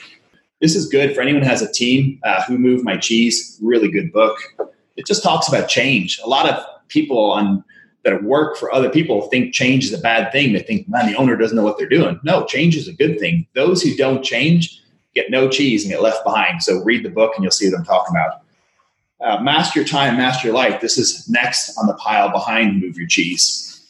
[0.61, 2.19] This is good for anyone who has a team.
[2.23, 3.59] Uh, who Moved My Cheese?
[3.61, 4.37] Really good book.
[4.95, 6.19] It just talks about change.
[6.23, 7.63] A lot of people on
[8.03, 10.53] that work for other people think change is a bad thing.
[10.53, 12.19] They think, man, the owner doesn't know what they're doing.
[12.23, 13.47] No, change is a good thing.
[13.55, 14.81] Those who don't change
[15.15, 16.63] get no cheese and get left behind.
[16.63, 18.41] So read the book and you'll see what I'm talking about.
[19.21, 20.81] Uh, master your time, master your life.
[20.81, 23.87] This is next on the pile behind Move Your Cheese.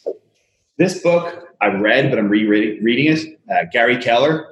[0.76, 3.40] This book I've read, but I'm rereading it.
[3.50, 4.50] Uh, Gary Keller,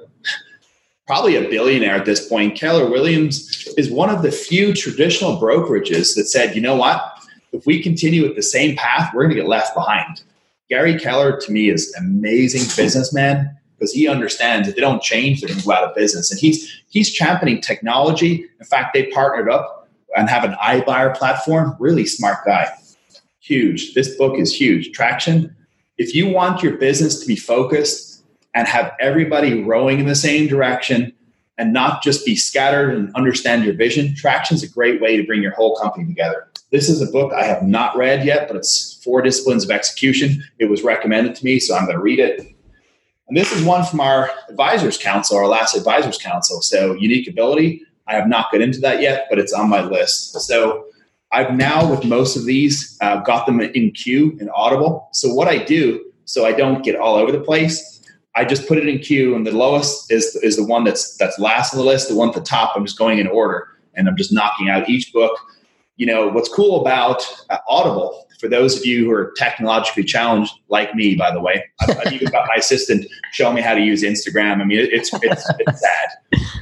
[1.07, 2.57] probably a billionaire at this point.
[2.57, 7.12] Keller Williams is one of the few traditional brokerages that said, you know what?
[7.53, 10.23] If we continue with the same path, we're going to get left behind.
[10.69, 15.49] Gary Keller to me is amazing businessman because he understands if they don't change, they're
[15.49, 16.31] going to go out of business.
[16.31, 18.45] And he's he's championing technology.
[18.59, 21.75] In fact, they partnered up and have an iBuyer platform.
[21.79, 22.71] Really smart guy.
[23.39, 23.93] Huge.
[23.93, 24.91] This book is huge.
[24.91, 25.55] Traction.
[25.97, 28.23] If you want your business to be focused
[28.55, 31.13] and have everybody rowing in the same direction
[31.57, 35.23] and not just be scattered and understand your vision, traction is a great way to
[35.23, 36.47] bring your whole company together.
[36.73, 40.43] This is a book I have not read yet, but it's Four Disciplines of Execution.
[40.57, 42.39] It was recommended to me, so I'm going to read it.
[43.27, 46.63] And this is one from our advisors council, our last advisors council.
[46.63, 47.83] So unique ability.
[48.07, 50.33] I have not got into that yet, but it's on my list.
[50.41, 50.87] So
[51.31, 55.09] I've now, with most of these, uh, got them in queue in Audible.
[55.13, 58.01] So what I do, so I don't get all over the place,
[58.33, 61.37] I just put it in queue, and the lowest is is the one that's that's
[61.37, 62.09] last on the list.
[62.09, 64.89] The one at the top, I'm just going in order, and I'm just knocking out
[64.89, 65.37] each book
[65.95, 70.53] you know what's cool about uh, audible for those of you who are technologically challenged
[70.69, 73.81] like me by the way i've, I've even got my assistant showing me how to
[73.81, 74.61] use instagram.
[74.61, 76.09] I mean it's it's, it's sad.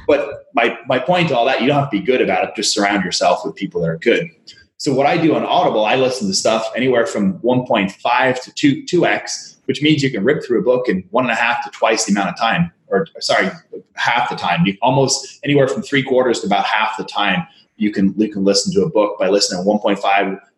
[0.06, 2.54] But my my point to all that you don't have to be good about it.
[2.56, 4.28] Just surround yourself with people that are good.
[4.76, 8.84] So what i do on audible i listen to stuff anywhere from 1.5 to 2
[8.84, 11.70] 2x which means you can rip through a book in one and a half to
[11.70, 13.48] twice the amount of time or sorry
[13.94, 17.46] half the time you almost anywhere from three quarters to about half the time
[17.82, 19.98] you can you can listen to a book by listening 1.5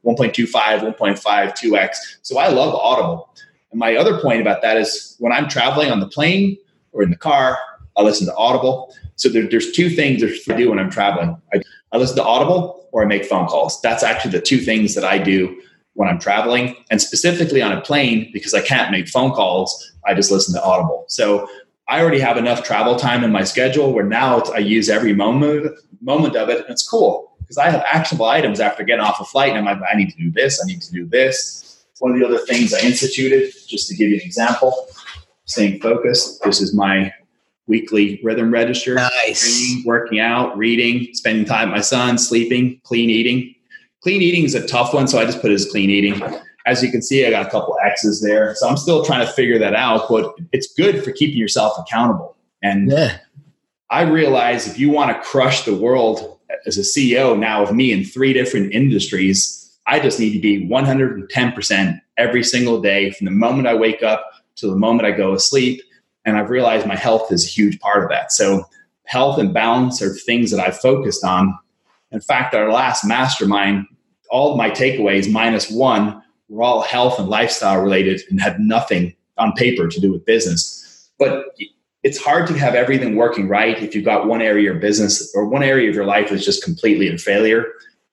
[0.04, 3.30] 1.25 1.5 2x so i love audible.
[3.70, 6.58] And my other point about that is when i'm traveling on the plane
[6.92, 7.58] or in the car
[7.96, 8.94] i listen to audible.
[9.16, 11.40] So there, there's two things I do when i'm traveling.
[11.54, 13.80] I, I listen to audible or i make phone calls.
[13.80, 15.60] That's actually the two things that i do
[15.94, 16.76] when i'm traveling.
[16.90, 19.68] And specifically on a plane because i can't make phone calls
[20.06, 21.06] i just listen to audible.
[21.08, 21.48] So
[21.86, 25.78] I already have enough travel time in my schedule where now I use every moment
[26.04, 29.24] moment of it, and it's cool because I have actionable items after getting off a
[29.24, 31.84] flight, and I'm like, I need to do this, I need to do this.
[32.00, 34.88] One of the other things I instituted, just to give you an example,
[35.44, 36.42] staying focused.
[36.42, 37.12] This is my
[37.66, 38.94] weekly rhythm register.
[38.94, 39.40] Nice.
[39.40, 43.54] Training, working out, reading, spending time with my son, sleeping, clean eating.
[44.02, 46.20] Clean eating is a tough one, so I just put it as clean eating.
[46.66, 48.54] As you can see, I got a couple X's there.
[48.56, 52.36] So I'm still trying to figure that out, but it's good for keeping yourself accountable.
[52.62, 53.18] And yeah.
[53.94, 57.92] I realize if you want to crush the world as a CEO now of me
[57.92, 63.30] in three different industries, I just need to be 110% every single day from the
[63.30, 65.80] moment I wake up to the moment I go to sleep.
[66.24, 68.32] And I've realized my health is a huge part of that.
[68.32, 68.64] So,
[69.04, 71.56] health and balance are things that I've focused on.
[72.10, 73.86] In fact, our last mastermind,
[74.28, 79.52] all my takeaways minus one were all health and lifestyle related and had nothing on
[79.52, 81.12] paper to do with business.
[81.16, 81.44] But
[82.04, 85.32] it's hard to have everything working right if you've got one area of your business
[85.34, 87.64] or one area of your life that's just completely in failure.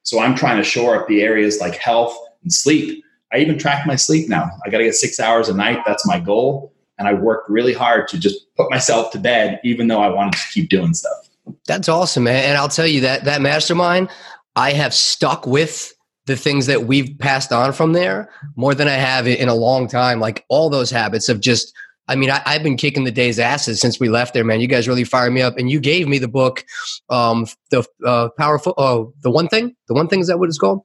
[0.04, 3.04] So I'm trying to shore up the areas like health and sleep.
[3.34, 4.50] I even track my sleep now.
[4.66, 5.80] I got to get six hours a night.
[5.86, 6.74] That's my goal.
[6.98, 10.34] And I worked really hard to just put myself to bed, even though I wanted
[10.34, 11.30] to keep doing stuff.
[11.68, 12.46] That's awesome, man.
[12.46, 14.10] And I'll tell you that that mastermind,
[14.56, 15.94] I have stuck with
[16.28, 19.88] the things that we've passed on from there more than I have in a long
[19.88, 20.20] time.
[20.20, 21.74] Like all those habits of just
[22.08, 24.60] I mean, I, have been kicking the day's asses since we left there, man.
[24.60, 26.66] You guys really fired me up, and you gave me the book,
[27.10, 30.58] um, the uh, powerful, oh, the one thing, the one thing is that what it's
[30.58, 30.82] called?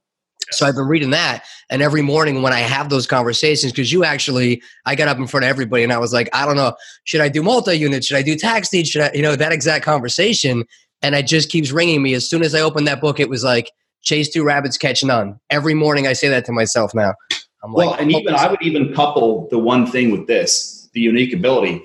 [0.51, 4.05] So I've been reading that, and every morning when I have those conversations, because you
[4.05, 6.75] actually, I got up in front of everybody and I was like, I don't know,
[7.05, 8.05] should I do multi-unit?
[8.05, 8.87] Should I do tax deed?
[8.87, 10.65] Should I, you know, that exact conversation,
[11.03, 12.15] and it just keeps ringing me.
[12.15, 15.41] As soon as I opened that book, it was like chase two rabbits, catch none.
[15.51, 17.15] Every morning I say that to myself now.
[17.65, 21.03] I'm well, like, and even I would even couple the one thing with this the
[21.03, 21.85] unique ability.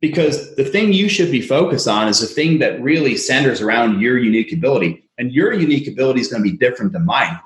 [0.00, 4.00] Because the thing you should be focused on is the thing that really centers around
[4.00, 5.04] your unique ability.
[5.18, 7.38] And your unique ability is going to be different than mine.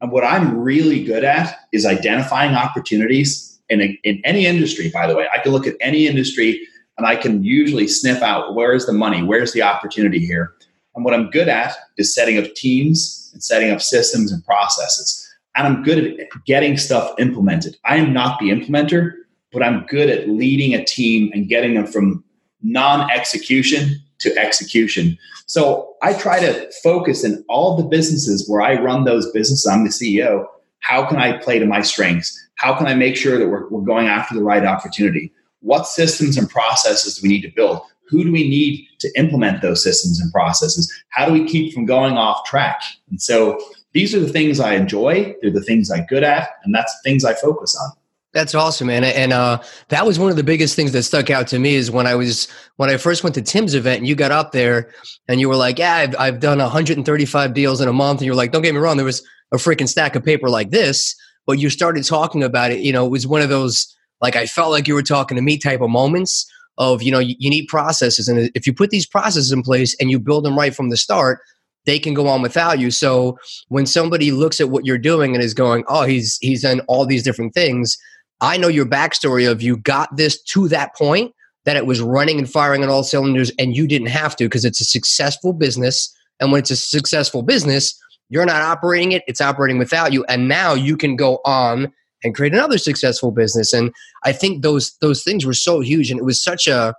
[0.00, 5.06] And what i'm really good at is identifying opportunities in, a, in any industry by
[5.06, 5.26] the way.
[5.32, 6.60] I can look at any industry
[6.98, 9.22] and i can usually sniff out where's the money?
[9.22, 10.54] Where's the opportunity here?
[10.94, 15.08] And what i'm good at is setting up teams and setting up systems and processes.
[15.54, 17.76] And i'm good at getting stuff implemented.
[17.84, 19.21] I am not the implementer
[19.52, 22.24] but I'm good at leading a team and getting them from
[22.62, 25.18] non execution to execution.
[25.46, 29.84] So I try to focus in all the businesses where I run those businesses, I'm
[29.84, 30.46] the CEO.
[30.80, 32.38] How can I play to my strengths?
[32.54, 35.32] How can I make sure that we're, we're going after the right opportunity?
[35.60, 37.80] What systems and processes do we need to build?
[38.08, 40.92] Who do we need to implement those systems and processes?
[41.08, 42.82] How do we keep from going off track?
[43.10, 43.60] And so
[43.92, 45.34] these are the things I enjoy.
[45.40, 47.92] They're the things I'm good at, and that's the things I focus on.
[48.34, 49.04] That's awesome, man.
[49.04, 51.90] And uh, that was one of the biggest things that stuck out to me is
[51.90, 54.90] when I was when I first went to Tim's event and you got up there
[55.28, 58.34] and you were like, "Yeah, I've, I've done 135 deals in a month." And you're
[58.34, 61.14] like, "Don't get me wrong, there was a freaking stack of paper like this."
[61.46, 62.80] but you started talking about it.
[62.80, 65.42] You know, it was one of those like I felt like you were talking to
[65.42, 68.90] me type of moments of you know you, you need processes, and if you put
[68.90, 71.40] these processes in place and you build them right from the start,
[71.86, 72.90] they can go on without you.
[72.90, 76.80] So when somebody looks at what you're doing and is going, "Oh, he's he's done
[76.88, 77.98] all these different things,"
[78.42, 81.32] I know your backstory of you got this to that point
[81.64, 84.64] that it was running and firing on all cylinders, and you didn't have to because
[84.64, 86.14] it's a successful business.
[86.40, 90.48] And when it's a successful business, you're not operating it; it's operating without you, and
[90.48, 91.92] now you can go on
[92.24, 93.72] and create another successful business.
[93.72, 93.92] And
[94.24, 96.94] I think those those things were so huge, and it was such a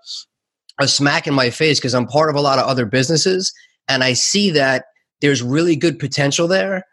[0.79, 3.53] a smack in my face because I'm part of a lot of other businesses
[3.87, 4.85] and I see that
[5.21, 6.83] there's really good potential there,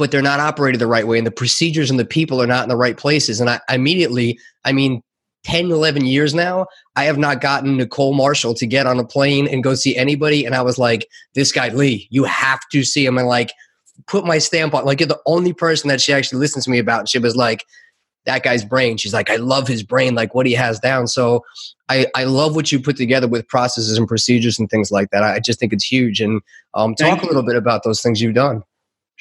[0.00, 1.18] but they're not operated the right way.
[1.18, 3.38] And the procedures and the people are not in the right places.
[3.38, 5.02] And I immediately, I mean,
[5.44, 9.46] 10, 11 years now, I have not gotten Nicole Marshall to get on a plane
[9.46, 10.46] and go see anybody.
[10.46, 13.18] And I was like, this guy, Lee, you have to see him.
[13.18, 13.52] And like,
[14.06, 16.78] put my stamp on, like, you're the only person that she actually listens to me
[16.78, 17.06] about.
[17.06, 17.66] she was like,
[18.24, 18.96] that guy's brain.
[18.96, 21.08] She's like, I love his brain, like what he has down.
[21.08, 21.44] So
[21.90, 25.22] I, I love what you put together with processes and procedures and things like that.
[25.22, 26.22] I just think it's huge.
[26.22, 26.40] And
[26.72, 28.62] um, talk a little bit about those things you've done.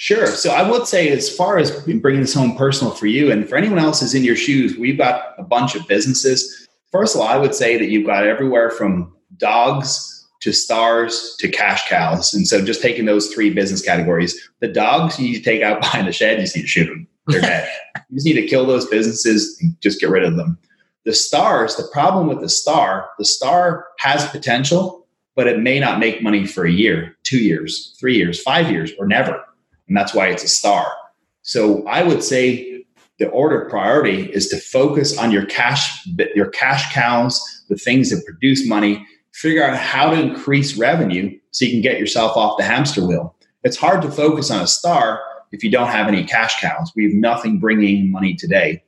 [0.01, 0.27] Sure.
[0.27, 3.57] So I would say, as far as bringing this home personal for you and for
[3.57, 6.69] anyone else who's in your shoes, we've got a bunch of businesses.
[6.89, 11.49] First of all, I would say that you've got everywhere from dogs to stars to
[11.49, 12.33] cash cows.
[12.33, 15.81] And so just taking those three business categories, the dogs you need to take out
[15.81, 17.05] behind the shed, you just need to shoot them.
[17.27, 17.69] They're dead.
[18.09, 20.57] you just need to kill those businesses and just get rid of them.
[21.03, 25.99] The stars, the problem with the star, the star has potential, but it may not
[25.99, 29.43] make money for a year, two years, three years, five years, or never.
[29.89, 30.93] And that's why it's a star.
[31.41, 32.85] So I would say
[33.17, 38.11] the order of priority is to focus on your cash, your cash cows, the things
[38.11, 42.57] that produce money, figure out how to increase revenue so you can get yourself off
[42.57, 43.35] the hamster wheel.
[43.63, 45.21] It's hard to focus on a star
[45.51, 46.91] if you don't have any cash cows.
[46.95, 48.83] We have nothing bringing money today.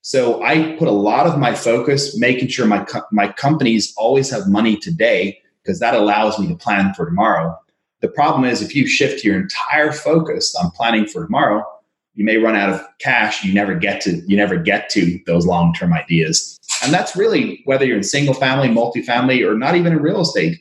[0.00, 4.30] So I put a lot of my focus making sure my co- my companies always
[4.30, 7.58] have money today because that allows me to plan for tomorrow.
[8.06, 11.66] The problem is if you shift your entire focus on planning for tomorrow,
[12.14, 13.42] you may run out of cash.
[13.42, 17.62] You never get to you never get to those long term ideas, and that's really
[17.64, 20.60] whether you're in single family, multifamily, or not even in real estate.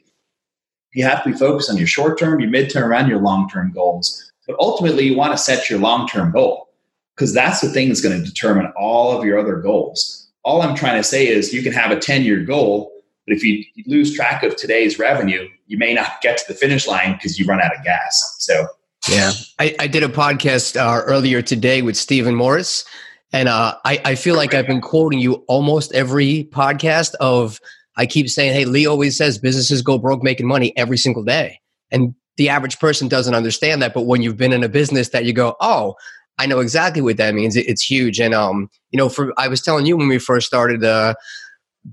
[0.95, 3.47] You have to be focused on your short term, your mid term, and your long
[3.47, 4.31] term goals.
[4.47, 6.69] But ultimately, you want to set your long term goal
[7.15, 10.31] because that's the thing that's going to determine all of your other goals.
[10.43, 12.91] All I'm trying to say is you can have a 10 year goal,
[13.25, 16.87] but if you lose track of today's revenue, you may not get to the finish
[16.87, 18.35] line because you run out of gas.
[18.39, 18.67] So,
[19.09, 22.85] yeah, I, I did a podcast uh, earlier today with Stephen Morris,
[23.33, 27.15] and uh, I, I feel like I've been quoting you almost every podcast.
[27.15, 27.59] Of
[27.97, 31.59] I keep saying, "Hey, Lee always says businesses go broke making money every single day,"
[31.91, 33.93] and the average person doesn't understand that.
[33.93, 35.95] But when you've been in a business that you go, oh,
[36.37, 37.55] I know exactly what that means.
[37.55, 38.19] It's huge.
[38.19, 41.15] And um, you know, for I was telling you when we first started, uh,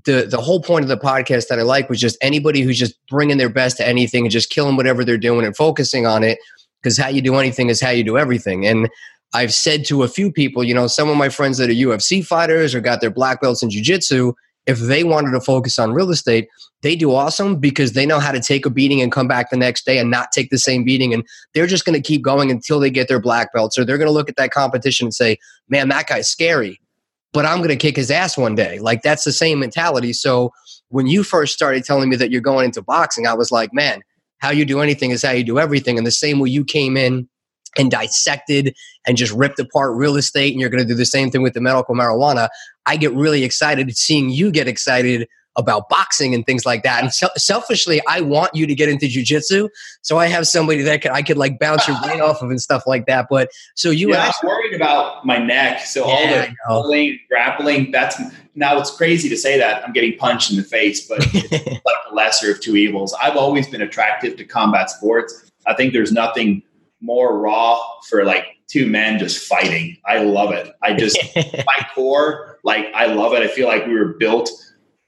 [0.05, 2.95] the the whole point of the podcast that I like was just anybody who's just
[3.07, 6.39] bringing their best to anything and just killing whatever they're doing and focusing on it.
[6.81, 8.65] Because how you do anything is how you do everything.
[8.65, 8.89] And
[9.33, 12.25] I've said to a few people, you know, some of my friends that are UFC
[12.25, 14.33] fighters or got their black belts in jiu-jitsu,
[14.65, 16.47] if they wanted to focus on real estate,
[16.81, 19.57] they do awesome because they know how to take a beating and come back the
[19.57, 21.13] next day and not take the same beating.
[21.13, 23.97] And they're just going to keep going until they get their black belts, or they're
[23.97, 25.37] going to look at that competition and say,
[25.69, 26.79] man, that guy's scary,
[27.33, 28.79] but I'm going to kick his ass one day.
[28.79, 30.13] Like that's the same mentality.
[30.13, 30.51] So
[30.89, 34.01] when you first started telling me that you're going into boxing, I was like, man,
[34.37, 35.97] how you do anything is how you do everything.
[35.97, 37.27] And the same way you came in
[37.77, 38.75] and dissected
[39.07, 41.53] and just ripped apart real estate and you're going to do the same thing with
[41.53, 42.47] the medical marijuana
[42.85, 47.13] i get really excited seeing you get excited about boxing and things like that and
[47.37, 49.67] selfishly i want you to get into jiu-jitsu
[50.01, 52.61] so i have somebody that could, i could like bounce your brain off of and
[52.61, 56.51] stuff like that but so you yeah, actually, i'm worried about my neck so yeah,
[56.67, 58.19] all the pulling grappling that's
[58.55, 61.95] now it's crazy to say that i'm getting punched in the face but it's like
[62.09, 66.11] the lesser of two evils i've always been attractive to combat sports i think there's
[66.11, 66.63] nothing
[67.03, 67.79] more raw
[68.09, 69.97] for like two men just fighting.
[70.05, 70.73] I love it.
[70.81, 73.43] I just my core, like I love it.
[73.43, 74.49] I feel like we were built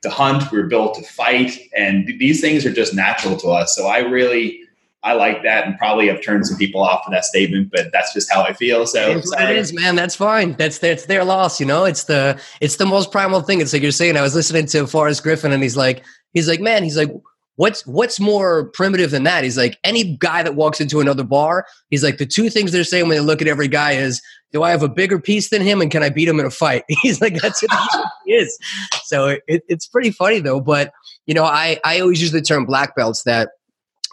[0.06, 3.76] to hunt, we were built to fight, and these things are just natural to us.
[3.76, 4.62] So I really
[5.04, 8.14] I like that, and probably have turned some people off with that statement, but that's
[8.14, 8.88] just how I feel.
[8.88, 9.96] So it is, it is man.
[9.96, 10.54] That's fine.
[10.54, 11.60] That's that's their loss.
[11.60, 13.62] You know, it's the it's the most primal thing.
[13.62, 14.18] It's like you're saying.
[14.18, 16.04] I was listening to Forrest Griffin, and he's like,
[16.34, 17.12] he's like, man, he's like
[17.56, 19.44] what's what's more primitive than that?
[19.44, 21.66] He's like any guy that walks into another bar.
[21.90, 24.22] He's like the two things they're saying when they look at every guy is,
[24.56, 26.50] do I have a bigger piece than him, and can I beat him in a
[26.50, 26.86] fight?
[27.02, 28.58] He's like that's what he is.
[29.04, 30.62] So it, it's pretty funny though.
[30.62, 30.94] But
[31.26, 33.50] you know, I I always use the term black belts that.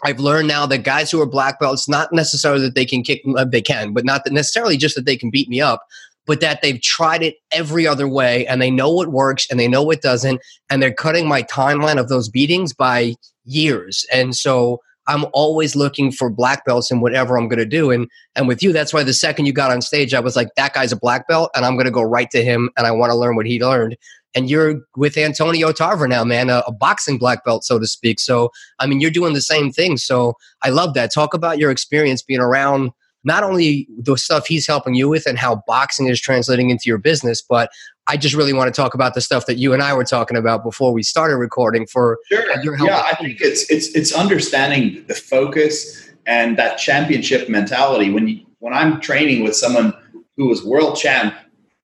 [0.05, 3.21] I've learned now that guys who are black belts, not necessarily that they can kick,
[3.37, 5.81] uh, they can, but not necessarily just that they can beat me up,
[6.25, 9.67] but that they've tried it every other way and they know what works and they
[9.67, 10.41] know what doesn't.
[10.69, 13.15] And they're cutting my timeline of those beatings by
[13.45, 14.05] years.
[14.11, 17.91] And so I'm always looking for black belts in whatever I'm going to do.
[17.91, 20.49] And and with you, that's why the second you got on stage, I was like,
[20.55, 22.91] that guy's a black belt, and I'm going to go right to him, and I
[22.91, 23.97] want to learn what he learned.
[24.35, 28.19] And you're with Antonio Tarver now, man, a, a, boxing black belt, so to speak.
[28.19, 29.97] So I mean, you're doing the same thing.
[29.97, 30.33] So
[30.63, 31.13] I love that.
[31.13, 32.91] Talk about your experience being around
[33.23, 36.97] not only the stuff he's helping you with and how boxing is translating into your
[36.97, 37.69] business, but
[38.07, 40.35] I just really want to talk about the stuff that you and I were talking
[40.35, 41.85] about before we started recording.
[41.87, 42.43] For sure,
[42.85, 48.11] yeah, I think it's it's it's understanding the focus and that championship mentality.
[48.11, 49.93] When you, when I'm training with someone
[50.35, 51.33] who is world champ,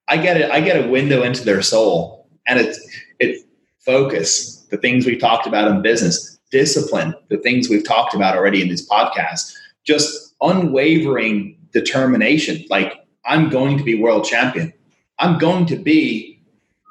[0.07, 0.51] I get it.
[0.51, 2.79] I get a window into their soul, and it's
[3.19, 3.45] it
[3.79, 8.61] focus, the things we've talked about in business, discipline, the things we've talked about already
[8.61, 9.53] in this podcast,
[9.85, 12.65] just unwavering determination.
[12.69, 12.93] Like
[13.25, 14.73] I'm going to be world champion
[15.19, 16.41] I'm going to be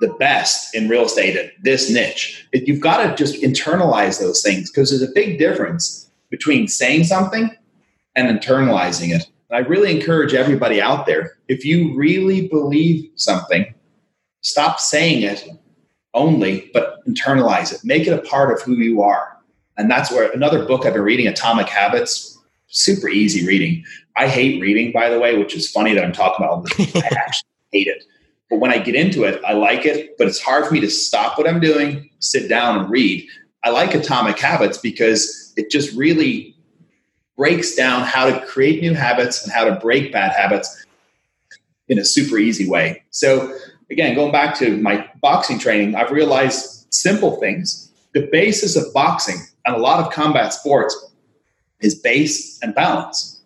[0.01, 2.47] the best in real estate at this niche.
[2.53, 7.51] You've got to just internalize those things because there's a big difference between saying something
[8.15, 9.27] and internalizing it.
[9.51, 13.75] And I really encourage everybody out there if you really believe something,
[14.43, 15.49] stop saying it
[16.15, 17.81] only, but internalize it.
[17.83, 19.37] Make it a part of who you are.
[19.77, 23.85] And that's where another book I've been reading, Atomic Habits, super easy reading.
[24.17, 26.97] I hate reading, by the way, which is funny that I'm talking about this.
[26.97, 28.05] I actually hate it.
[28.51, 30.91] But when I get into it, I like it, but it's hard for me to
[30.91, 33.27] stop what I'm doing, sit down and read.
[33.63, 36.57] I like Atomic Habits because it just really
[37.37, 40.85] breaks down how to create new habits and how to break bad habits
[41.89, 43.03] in a super easy way.
[43.11, 43.57] So,
[43.91, 47.93] again, going back to my boxing training, I've realized simple things.
[48.15, 49.37] The basis of boxing
[49.67, 50.97] and a lot of combat sports
[51.81, 53.41] is base and balance.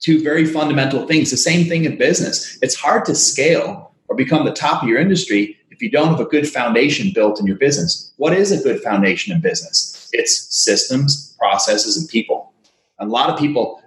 [0.00, 1.30] Two very fundamental things.
[1.30, 2.58] The same thing in business.
[2.62, 6.20] It's hard to scale or become the top of your industry if you don't have
[6.20, 8.12] a good foundation built in your business.
[8.16, 10.08] What is a good foundation in business?
[10.12, 12.52] It's systems, processes, and people.
[12.98, 13.80] A lot of people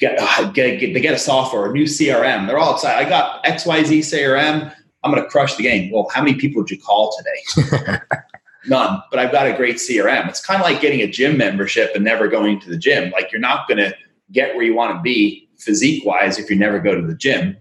[0.00, 2.46] get, uh, get, get they get a software, a new CRM.
[2.46, 3.06] They're all excited.
[3.06, 4.74] I got XYZ CRM.
[5.02, 5.90] I'm going to crush the game.
[5.92, 7.98] Well, how many people did you call today?
[8.66, 9.02] None.
[9.10, 10.28] But I've got a great CRM.
[10.28, 13.10] It's kind of like getting a gym membership and never going to the gym.
[13.10, 13.94] Like you're not going to
[14.32, 17.56] get where you want to be physique wise if you never go to the gym.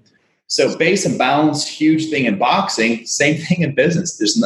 [0.50, 4.18] So base and balance, huge thing in boxing, same thing in business.
[4.18, 4.43] There's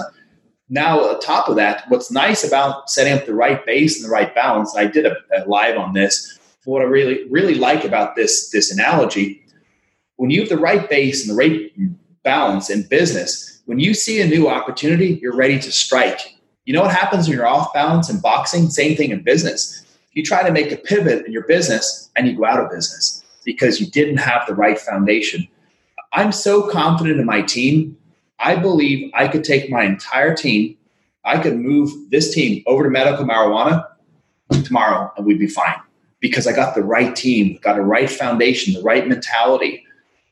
[0.70, 4.14] now on top of that, what's nice about setting up the right base and the
[4.14, 6.40] right balance, I did a, a live on this.
[6.66, 9.44] What I really really like about this this analogy,
[10.16, 11.72] when you have the right base and the right
[12.24, 16.36] balance in business, when you see a new opportunity, you're ready to strike.
[16.66, 18.70] You know what happens when you're off balance in boxing?
[18.70, 19.86] Same thing in business.
[20.14, 23.24] You try to make a pivot in your business and you go out of business
[23.44, 25.48] because you didn't have the right foundation.
[26.14, 27.98] I'm so confident in my team.
[28.40, 30.78] I believe I could take my entire team,
[31.26, 33.86] I could move this team over to medical marijuana
[34.66, 35.76] tomorrow and we'd be fine
[36.20, 39.86] because I got the right team, got a right foundation, the right mentality.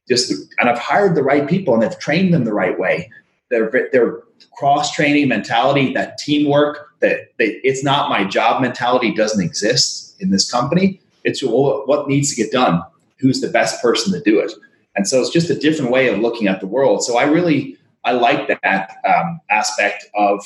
[0.08, 3.10] Just and I've hired the right people and I've trained them the right way.
[3.50, 4.22] They're
[4.58, 10.50] cross training mentality, that teamwork, that it's not my job mentality doesn't exist in this
[10.50, 11.00] company.
[11.24, 12.82] It's what needs to get done.
[13.20, 14.52] Who's the best person to do it?
[14.96, 17.04] And so it's just a different way of looking at the world.
[17.04, 20.40] So I really I like that um, aspect of,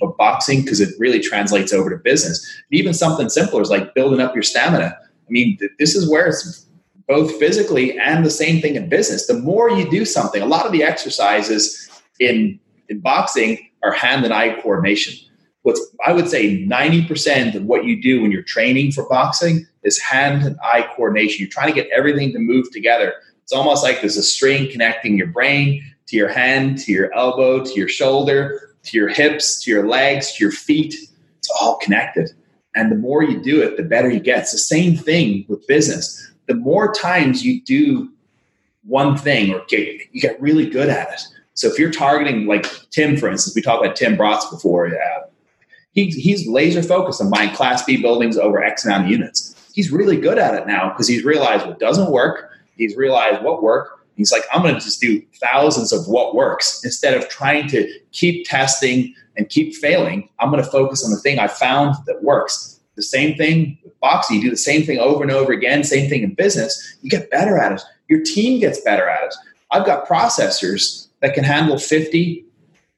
[0.00, 2.46] of boxing because it really translates over to business.
[2.70, 4.96] Even something simpler is like building up your stamina.
[4.96, 6.66] I mean, th- this is where it's
[7.08, 9.26] both physically and the same thing in business.
[9.26, 11.88] The more you do something, a lot of the exercises
[12.20, 15.14] in in boxing are hand and eye coordination.
[15.62, 19.98] What's I would say 90% of what you do when you're training for boxing is
[20.00, 21.40] hand and eye coordination.
[21.40, 23.14] You're trying to get everything to move together
[23.50, 27.64] it's almost like there's a string connecting your brain to your hand, to your elbow,
[27.64, 30.94] to your shoulder, to your hips, to your legs, to your feet.
[31.38, 32.30] It's all connected.
[32.76, 34.42] And the more you do it, the better you get.
[34.42, 36.30] It's the same thing with business.
[36.46, 38.12] The more times you do
[38.84, 41.20] one thing or get, you get really good at it.
[41.54, 44.86] So if you're targeting like Tim, for instance, we talked about Tim Bratz before.
[44.86, 45.22] Uh,
[45.90, 49.56] he, he's laser focused on buying Class B buildings over X amount of units.
[49.74, 52.49] He's really good at it now because he's realized what doesn't work
[52.80, 54.00] he's realized what worked.
[54.16, 57.88] He's like, I'm going to just do thousands of what works instead of trying to
[58.12, 60.28] keep testing and keep failing.
[60.38, 62.80] I'm going to focus on the thing I found that works.
[62.96, 66.10] The same thing with boxing, you do the same thing over and over again, same
[66.10, 67.82] thing in business, you get better at it.
[68.08, 69.34] Your team gets better at it.
[69.70, 72.44] I've got processors that can handle 50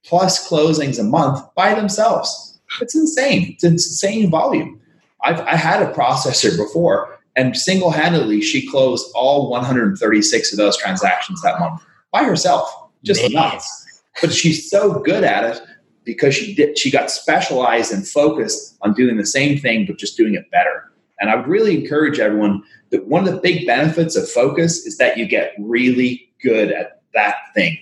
[0.05, 2.59] plus closings a month by themselves.
[2.81, 3.53] It's insane.
[3.53, 4.81] It's insane volume.
[5.23, 10.77] I've I had a processor before and single handedly, she closed all 136 of those
[10.77, 11.83] transactions that month.
[12.13, 12.71] by herself,
[13.05, 13.33] just Man.
[13.33, 14.03] nuts.
[14.21, 15.63] But she's so good at it
[16.05, 20.17] because she did she got specialized and focused on doing the same thing but just
[20.17, 20.91] doing it better.
[21.21, 24.99] And I would really encourage everyone that one of the big benefits of focus is
[24.99, 27.79] that you get really good at that thing.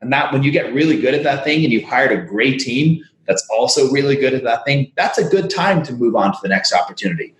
[0.00, 2.60] And that when you get really good at that thing and you've hired a great
[2.60, 6.32] team that's also really good at that thing, that's a good time to move on
[6.32, 7.34] to the next opportunity.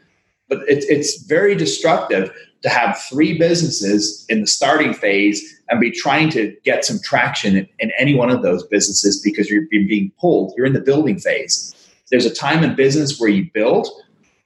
[0.55, 2.31] But it's, it's very destructive
[2.63, 7.57] to have three businesses in the starting phase and be trying to get some traction
[7.57, 10.55] in, in any one of those businesses because you're being pulled.
[10.57, 11.75] You're in the building phase.
[12.11, 13.89] There's a time in business where you build,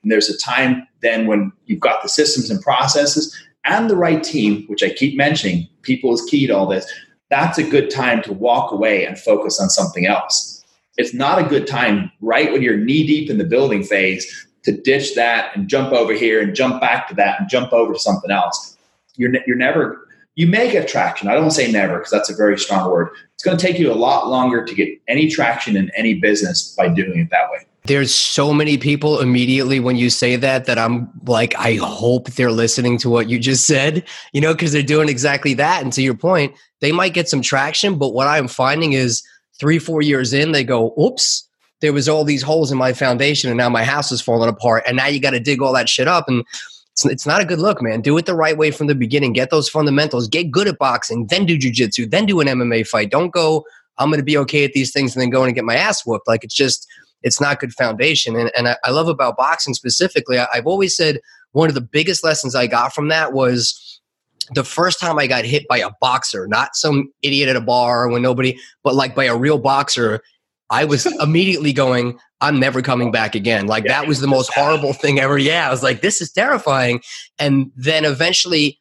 [0.02, 4.22] and there's a time then when you've got the systems and processes and the right
[4.22, 6.90] team, which I keep mentioning, people is key to all this.
[7.30, 10.64] That's a good time to walk away and focus on something else.
[10.96, 14.82] It's not a good time right when you're knee deep in the building phase to
[14.82, 17.98] ditch that and jump over here and jump back to that and jump over to
[17.98, 18.76] something else.
[19.16, 21.26] You're, you're never, you may get traction.
[21.26, 23.08] I don't say never because that's a very strong word.
[23.32, 26.74] It's going to take you a lot longer to get any traction in any business
[26.76, 27.60] by doing it that way.
[27.84, 32.52] There's so many people immediately when you say that that I'm like, I hope they're
[32.52, 34.04] listening to what you just said,
[34.34, 35.82] you know, because they're doing exactly that.
[35.82, 39.22] And to your point, they might get some traction, but what I'm finding is
[39.58, 41.47] three, four years in, they go, oops,
[41.80, 44.84] there was all these holes in my foundation and now my house is falling apart
[44.86, 46.44] and now you got to dig all that shit up and
[46.92, 48.00] it's, it's not a good look man.
[48.00, 49.32] Do it the right way from the beginning.
[49.32, 50.28] Get those fundamentals.
[50.28, 51.26] Get good at boxing.
[51.26, 52.06] Then do jiu-jitsu.
[52.06, 53.10] Then do an mma fight.
[53.10, 53.64] Don't go
[53.98, 56.04] i'm going to be okay at these things and then go and get my ass
[56.04, 56.28] whooped.
[56.28, 56.86] Like it's just
[57.22, 58.36] it's not good foundation.
[58.36, 61.20] And, and I, I love about boxing specifically I, i've always said
[61.52, 63.98] one of the biggest lessons i got from that was
[64.54, 68.08] the first time I got hit by a boxer, not some idiot at a bar
[68.08, 70.22] when nobody, but like by a real boxer,
[70.70, 73.66] I was immediately going, I'm never coming back again.
[73.66, 75.38] Like yeah, that was the most horrible thing ever.
[75.38, 77.00] Yeah, I was like, this is terrifying.
[77.38, 78.78] And then eventually,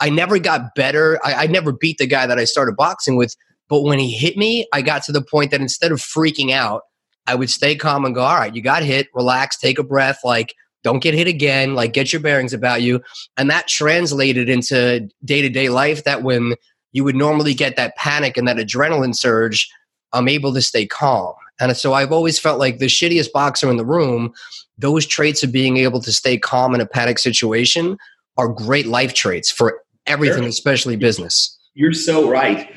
[0.00, 1.18] I never got better.
[1.24, 3.34] I, I never beat the guy that I started boxing with.
[3.68, 6.82] But when he hit me, I got to the point that instead of freaking out,
[7.26, 10.20] I would stay calm and go, all right, you got hit, relax, take a breath,
[10.24, 13.02] like, don't get hit again, like, get your bearings about you.
[13.36, 16.54] And that translated into day to day life that when
[16.92, 19.70] you would normally get that panic and that adrenaline surge,
[20.12, 21.34] I'm able to stay calm.
[21.60, 24.32] And so I've always felt like the shittiest boxer in the room,
[24.78, 27.98] those traits of being able to stay calm in a panic situation
[28.36, 30.48] are great life traits for everything, sure.
[30.48, 31.58] especially business.
[31.74, 32.72] You're so right.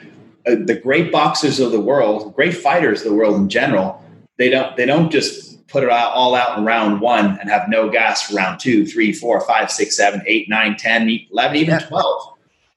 [0.45, 4.03] Uh, the great boxers of the world, great fighters of the world in general,
[4.37, 7.89] they don't they don't just put it all out in round one and have no
[7.89, 11.79] gas for round two, three, four, five, six, seven, eight, nine, 10, 11, even yeah.
[11.79, 12.33] 12.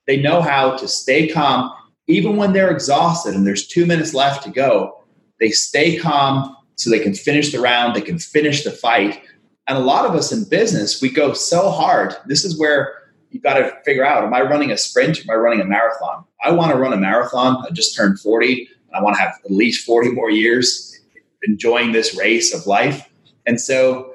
[0.07, 1.73] They know how to stay calm
[2.07, 5.03] even when they're exhausted and there's two minutes left to go,
[5.41, 9.23] they stay calm so they can finish the round, they can finish the fight.
[9.67, 12.15] And a lot of us in business, we go so hard.
[12.27, 12.95] This is where
[13.31, 16.25] you've got to figure out am I running a sprint am I running a marathon?
[16.45, 17.65] I want to run a marathon.
[17.67, 18.69] I just turned 40.
[18.95, 21.01] I want to have at least 40 more years
[21.43, 23.09] enjoying this race of life.
[23.47, 24.15] And so,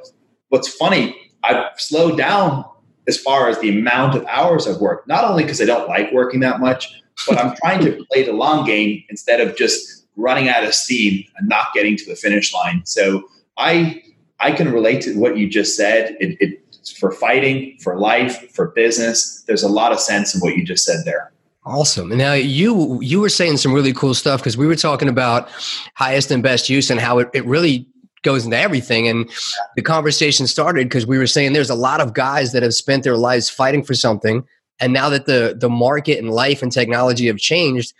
[0.50, 2.66] what's funny, I've slowed down
[3.08, 6.12] as far as the amount of hours I've worked, not only because I don't like
[6.12, 10.50] working that much, but I'm trying to play the long game instead of just running
[10.50, 12.82] out of steam and not getting to the finish line.
[12.86, 13.24] So
[13.58, 14.02] I
[14.40, 16.18] I can relate to what you just said.
[16.20, 19.44] It, it's for fighting, for life, for business.
[19.48, 21.32] There's a lot of sense in what you just said there.
[21.64, 22.10] Awesome.
[22.10, 25.50] Now you you were saying some really cool stuff because we were talking about
[25.96, 27.88] highest and best use and how it, it really
[28.24, 29.08] goes into everything.
[29.08, 29.30] And
[29.76, 33.04] the conversation started because we were saying there's a lot of guys that have spent
[33.04, 34.44] their lives fighting for something
[34.80, 37.94] and now that the the market and life and technology have changed,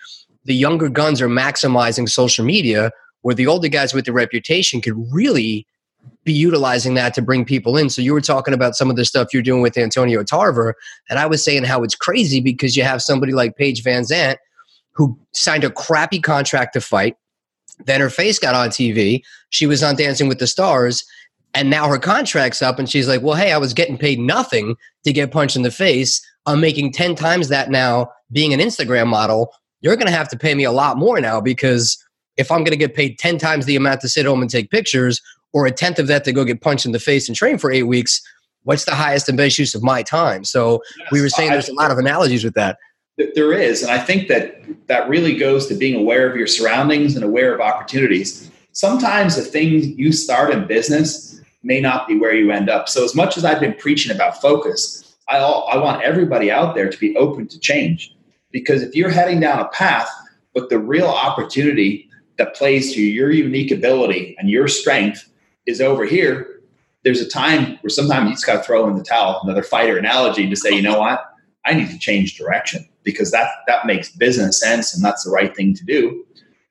[0.46, 2.92] the younger guns are maximizing social media,
[3.22, 5.68] where the older guys with the reputation could really
[6.24, 7.90] be utilizing that to bring people in.
[7.90, 10.76] So you were talking about some of the stuff you're doing with Antonio Tarver,
[11.10, 14.38] and I was saying how it's crazy because you have somebody like Paige VanZant
[14.94, 17.16] who signed a crappy contract to fight.
[17.86, 19.22] Then her face got on TV.
[19.50, 21.04] She was on Dancing with the Stars,
[21.54, 24.76] and now her contract's up, and she's like, "Well, hey, I was getting paid nothing
[25.04, 26.22] to get punched in the face.
[26.46, 29.54] I'm making 10 times that now being an Instagram model.
[29.82, 32.04] You're going to have to pay me a lot more now because
[32.38, 34.70] if I'm going to get paid 10 times the amount to sit home and take
[34.72, 35.22] pictures
[35.54, 37.72] or a tenth of that to go get punched in the face and train for
[37.72, 38.22] eight weeks,
[38.64, 40.44] what's the highest and best use of my time?
[40.44, 42.78] So yes, we were saying there's a lot of analogies with that.
[43.18, 43.84] There is.
[43.84, 47.54] And I think that that really goes to being aware of your surroundings and aware
[47.54, 48.50] of opportunities.
[48.72, 52.90] Sometimes the things you start in business may not be where you end up.
[52.90, 56.90] So, as much as I've been preaching about focus, I, I want everybody out there
[56.90, 58.16] to be open to change
[58.52, 60.10] because if you're heading down a path,
[60.54, 65.30] but the real opportunity that plays to your unique ability and your strength
[65.66, 66.62] is over here,
[67.04, 69.98] there's a time where sometimes you just got to throw in the towel, another fighter
[69.98, 71.26] analogy to say, you know what?
[71.66, 72.88] I need to change direction.
[73.04, 76.26] because that that makes business sense and that's the right thing to do.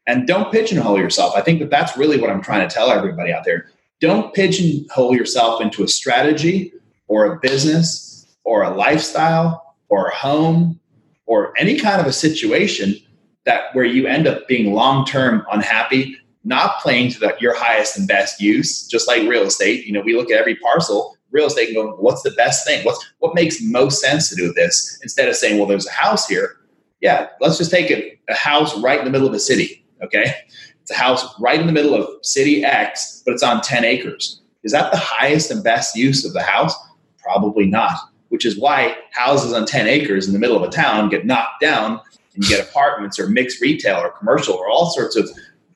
[0.07, 1.35] And don't pigeonhole yourself.
[1.37, 3.71] I think that that's really what I'm trying to tell everybody out there.
[4.01, 6.73] Don't pigeonhole yourself into a strategy
[7.07, 10.81] or a business or a lifestyle or a home
[11.27, 12.97] or any kind of a situation
[13.45, 18.41] that where you end up being long-term unhappy not playing to your highest and best
[18.41, 19.85] use just like real estate.
[19.85, 22.85] You know we look at every parcel real estate and go what's the best thing?
[22.85, 24.99] What's what makes most sense to do this?
[25.03, 26.57] Instead of saying well there's a house here.
[27.01, 30.35] Yeah let's just take a, a house right in the middle of a city okay
[30.91, 34.41] it's a house right in the middle of city x but it's on 10 acres
[34.63, 36.75] is that the highest and best use of the house
[37.19, 41.09] probably not which is why houses on 10 acres in the middle of a town
[41.09, 42.01] get knocked down
[42.35, 45.29] and you get apartments or mixed retail or commercial or all sorts of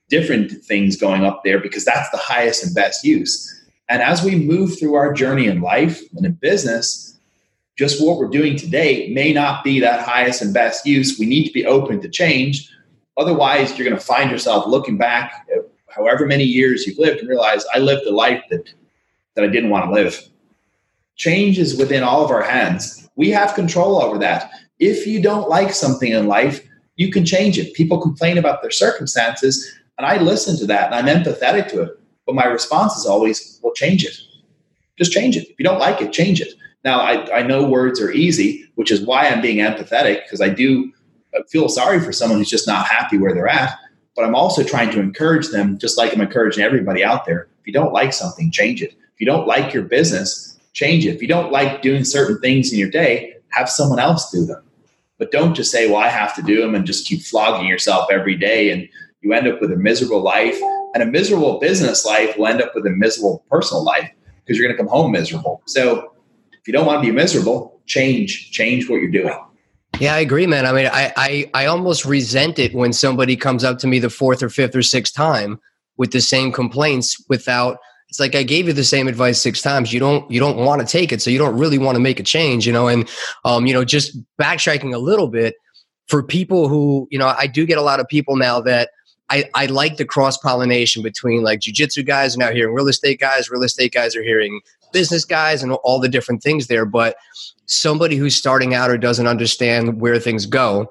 [0.08, 3.50] different things going up there because that's the highest and best use.
[3.88, 7.18] And as we move through our journey in life and in business,
[7.76, 11.18] just what we're doing today may not be that highest and best use.
[11.18, 12.70] We need to be open to change.
[13.16, 15.46] Otherwise, you're going to find yourself looking back
[15.88, 18.68] however many years you've lived and realize I lived a life that,
[19.34, 20.20] that I didn't want to live.
[21.16, 23.08] Change is within all of our hands.
[23.16, 24.50] We have control over that.
[24.80, 27.74] If you don't like something in life, you can change it.
[27.74, 32.00] People complain about their circumstances, and I listen to that and I'm empathetic to it.
[32.26, 34.16] But my response is always, well, change it.
[34.98, 35.48] Just change it.
[35.48, 36.54] If you don't like it, change it.
[36.84, 40.48] Now, I, I know words are easy, which is why I'm being empathetic because I
[40.48, 40.92] do
[41.48, 43.78] feel sorry for someone who's just not happy where they're at.
[44.16, 47.48] But I'm also trying to encourage them, just like I'm encouraging everybody out there.
[47.60, 48.92] If you don't like something, change it.
[48.92, 51.14] If you don't like your business, change it.
[51.14, 54.62] If you don't like doing certain things in your day, have someone else do them.
[55.18, 58.08] But don't just say, well, I have to do them and just keep flogging yourself
[58.10, 58.70] every day.
[58.70, 58.88] And
[59.20, 60.58] you end up with a miserable life.
[60.94, 64.10] And a miserable business life will end up with a miserable personal life
[64.44, 65.62] because you're going to come home miserable.
[65.66, 66.12] So
[66.52, 69.34] if you don't want to be miserable, change, change what you're doing.
[70.00, 70.66] Yeah, I agree, man.
[70.66, 74.10] I mean, I, I, I almost resent it when somebody comes up to me the
[74.10, 75.60] fourth or fifth or sixth time
[75.96, 77.78] with the same complaints without
[78.08, 79.92] it's like I gave you the same advice six times.
[79.92, 82.20] You don't you don't want to take it, so you don't really want to make
[82.20, 82.86] a change, you know.
[82.86, 83.08] And
[83.44, 85.56] um, you know, just backtracking a little bit
[86.06, 88.90] for people who, you know, I do get a lot of people now that
[89.30, 93.18] I, I like the cross pollination between like jujitsu guys are now hearing real estate
[93.18, 94.60] guys, real estate guys are hearing
[94.94, 96.86] business guys, and all the different things there.
[96.86, 97.16] But
[97.66, 100.90] somebody who's starting out or doesn't understand where things go,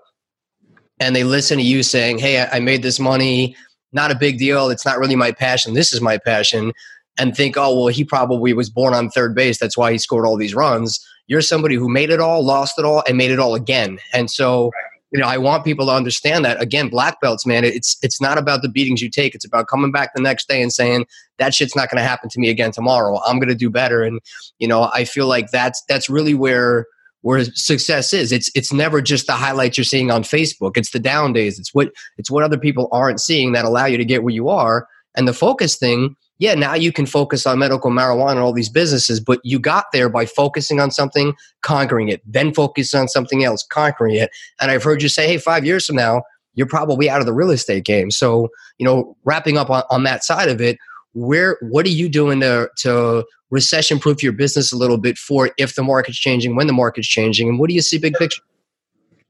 [1.00, 3.56] and they listen to you saying, "Hey, I made this money."
[3.96, 4.70] Not a big deal.
[4.70, 5.76] It's not really my passion.
[5.76, 6.74] This is my passion
[7.20, 9.60] and think, oh, well, he probably was born on third base.
[9.60, 11.00] That's why he scored all these runs.
[11.28, 14.00] You're somebody who made it all, lost it all, and made it all again.
[14.14, 14.72] And so,
[15.14, 16.60] you know, I want people to understand that.
[16.60, 19.36] Again, black belts, man, it's it's not about the beatings you take.
[19.36, 21.06] It's about coming back the next day and saying
[21.38, 23.20] that shit's not going to happen to me again tomorrow.
[23.26, 24.02] I'm going to do better.
[24.02, 24.20] And
[24.58, 26.88] you know, I feel like that's that's really where
[27.22, 28.32] where success is.
[28.32, 30.78] It's it's never just the highlights you're seeing on Facebook.
[30.78, 31.60] It's the down days.
[31.60, 34.50] It's what it's what other people aren't seeing that allow you to get where you
[34.50, 34.88] are.
[35.16, 38.68] And the focus thing yeah, now you can focus on medical marijuana and all these
[38.68, 43.46] businesses, but you got there by focusing on something, conquering it, then focus on something
[43.46, 44.30] else, conquering it.
[44.60, 46.24] And I've heard you say, hey, five years from now,
[46.54, 48.12] you're probably out of the real estate game.
[48.12, 50.78] So, you know, wrapping up on, on that side of it,
[51.14, 55.52] where what are you doing to to recession proof your business a little bit for
[55.58, 58.42] if the market's changing, when the market's changing, and what do you see big picture?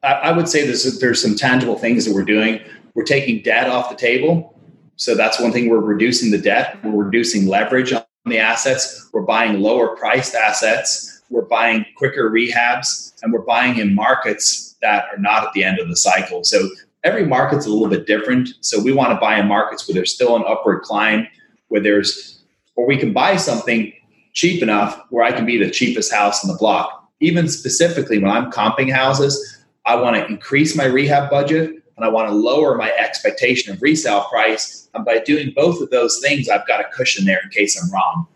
[0.02, 2.60] I, would say there's there's some tangible things that we're doing.
[2.96, 4.53] We're taking debt off the table
[4.96, 9.22] so that's one thing we're reducing the debt, we're reducing leverage on the assets, we're
[9.22, 15.18] buying lower priced assets, we're buying quicker rehabs, and we're buying in markets that are
[15.18, 16.44] not at the end of the cycle.
[16.44, 16.70] So
[17.04, 18.50] every market's a little bit different.
[18.62, 21.28] So we want to buy in markets where there's still an upward climb,
[21.70, 22.40] where there's
[22.76, 23.94] or we can buy something
[24.34, 27.08] cheap enough where I can be the cheapest house in the block.
[27.20, 32.10] Even specifically when I'm comping houses, I want to increase my rehab budget and I
[32.10, 34.90] want to lower my expectation of resale price.
[34.94, 37.92] And by doing both of those things, I've got a cushion there in case I'm
[37.92, 38.28] wrong.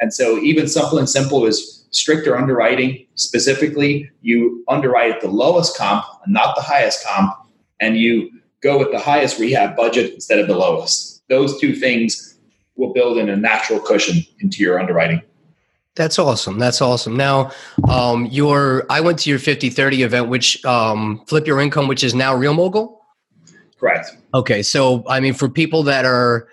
[0.00, 3.06] And so, even something and simple is stricter underwriting.
[3.14, 7.34] Specifically, you underwrite at the lowest comp and not the highest comp,
[7.80, 11.22] and you go with the highest rehab budget instead of the lowest.
[11.28, 12.36] Those two things
[12.76, 15.22] will build in a natural cushion into your underwriting.
[15.94, 16.58] That's awesome.
[16.58, 17.16] That's awesome.
[17.16, 17.52] Now,
[17.88, 22.14] um, your I went to your 50-30 event, which um, flip your income, which is
[22.14, 22.95] now Real Mogul.
[23.78, 24.16] Correct.
[24.34, 24.62] Okay.
[24.62, 26.48] So, I mean, for people that are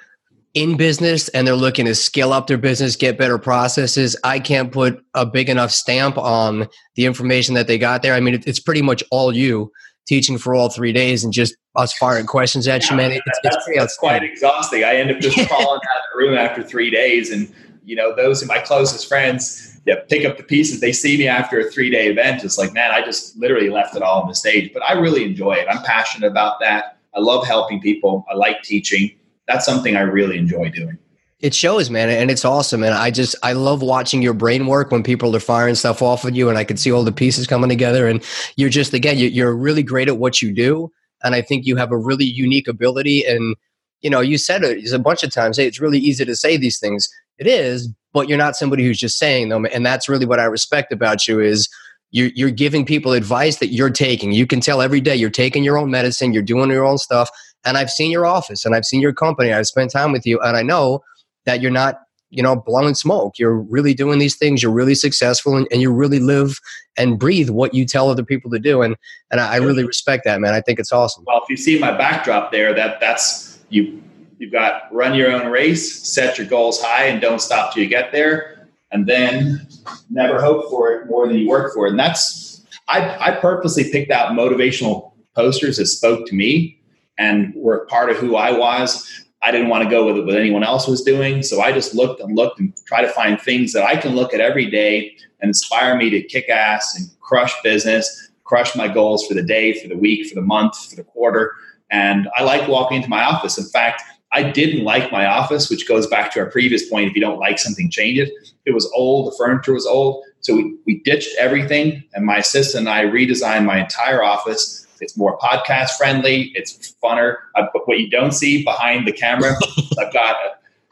[0.54, 4.72] in business and they're looking to scale up their business, get better processes, I can't
[4.72, 8.14] put a big enough stamp on the information that they got there.
[8.14, 9.72] I mean, it's pretty much all you
[10.06, 13.12] teaching for all three days and just us firing questions at yeah, you, man.
[13.12, 14.84] It's, that's, it's that's quite exhausting.
[14.84, 17.32] I end up just falling out of the room after three days.
[17.32, 17.52] And,
[17.86, 20.80] you know, those are my closest friends yeah, pick up the pieces.
[20.80, 22.44] They see me after a three day event.
[22.44, 24.72] It's like, man, I just literally left it all on the stage.
[24.74, 25.68] But I really enjoy it.
[25.70, 26.98] I'm passionate about that.
[27.16, 28.26] I love helping people.
[28.30, 29.12] I like teaching.
[29.48, 30.98] That's something I really enjoy doing.
[31.40, 32.84] It shows, man, and it's awesome.
[32.84, 36.24] And I just I love watching your brain work when people are firing stuff off
[36.24, 38.08] of you, and I can see all the pieces coming together.
[38.08, 38.24] And
[38.56, 40.90] you're just again, you're really great at what you do,
[41.22, 43.26] and I think you have a really unique ability.
[43.26, 43.58] And
[44.00, 45.58] you know, you said it a bunch of times.
[45.58, 47.10] Hey, it's really easy to say these things.
[47.38, 49.66] It is, but you're not somebody who's just saying them.
[49.74, 51.68] And that's really what I respect about you is
[52.14, 54.32] you're, you're giving people advice that you're taking.
[54.32, 57.30] You can tell every day you're taking your own medicine, you're doing your own stuff.
[57.66, 59.52] And I've seen your office and I've seen your company.
[59.52, 61.04] I've spent time with you, and I know
[61.46, 62.00] that you're not
[62.30, 65.92] you know blowing smoke you're really doing these things you're really successful and, and you
[65.92, 66.60] really live
[66.98, 68.96] and breathe what you tell other people to do and
[69.30, 71.78] and I, I really respect that man i think it's awesome well if you see
[71.78, 74.02] my backdrop there that that's you
[74.44, 77.88] You've got run your own race, set your goals high, and don't stop till you
[77.88, 78.53] get there.
[78.94, 79.68] And then
[80.10, 81.90] never hope for it more than you work for it.
[81.90, 86.80] And that's, I, I purposely picked out motivational posters that spoke to me
[87.18, 89.26] and were part of who I was.
[89.42, 91.44] I didn't want to go with what anyone else was doing.
[91.44, 94.34] So I just looked and looked and try to find things that I can look
[94.34, 99.28] at every day and inspire me to kick ass and crush business, crush my goals
[99.28, 101.52] for the day, for the week, for the month, for the quarter.
[101.90, 103.58] And I like walking into my office.
[103.58, 104.04] In fact,
[104.34, 107.08] I didn't like my office, which goes back to our previous point.
[107.08, 108.32] If you don't like something, change it.
[108.66, 109.32] It was old.
[109.32, 110.24] The furniture was old.
[110.42, 112.04] So we, we ditched everything.
[112.14, 114.88] And my assistant and I redesigned my entire office.
[115.02, 116.52] It's more podcast friendly.
[116.56, 117.36] It's funner.
[117.56, 119.56] I, what you don't see behind the camera,
[120.00, 120.36] I've got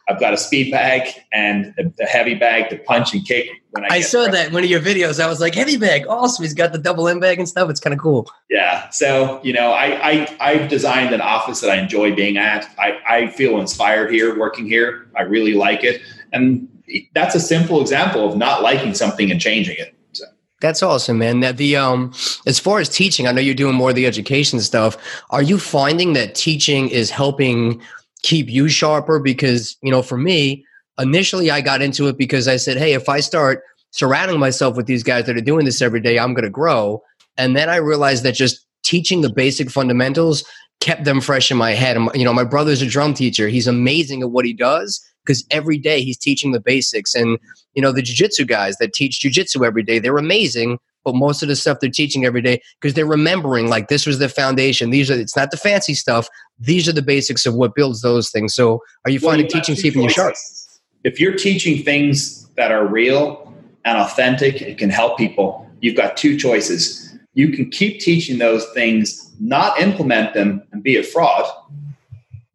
[0.10, 3.47] I've got a speed bag and a, heavy bag to punch and kick.
[3.72, 5.24] When I, I saw that in one of your videos.
[5.24, 6.43] I was like, heavy bag, awesome.
[6.43, 7.70] He's got the double end bag and stuff.
[7.70, 8.30] It's kind of cool.
[8.49, 8.89] Yeah.
[8.89, 12.70] So you know, I, I I've designed an office that I enjoy being at.
[12.78, 15.08] I I feel inspired here, working here.
[15.16, 16.02] I really like it,
[16.34, 16.68] and
[17.14, 19.95] that's a simple example of not liking something and changing it.
[20.14, 20.26] So.
[20.60, 21.39] That's awesome, man.
[21.39, 22.14] That the um,
[22.45, 24.97] as far as teaching, I know you're doing more of the education stuff.
[25.30, 27.82] Are you finding that teaching is helping?
[28.24, 30.65] Keep you sharper because you know for me
[30.99, 34.86] initially i got into it because i said hey if i start surrounding myself with
[34.86, 37.01] these guys that are doing this every day i'm going to grow.
[37.38, 40.43] And then i realized that just teaching the basic fundamentals
[40.80, 41.95] kept them fresh in my head.
[41.95, 43.47] And, you know my brother's a drum teacher.
[43.47, 47.13] He's amazing at what he does because every day he's teaching the basics.
[47.13, 47.38] And
[47.74, 51.49] you know the jiu-jitsu guys that teach jiu-jitsu every day they're amazing but most of
[51.49, 54.89] the stuff they're teaching every day because they're remembering like this was the foundation.
[54.89, 56.28] These are it's not the fancy stuff.
[56.60, 58.54] These are the basics of what builds those things.
[58.54, 60.36] So are you well, finding teaching keeping you sharp?
[61.04, 63.54] If you're teaching things that are real
[63.86, 67.18] and authentic and can help people, you've got two choices.
[67.34, 71.45] You can keep teaching those things, not implement them and be a fraud.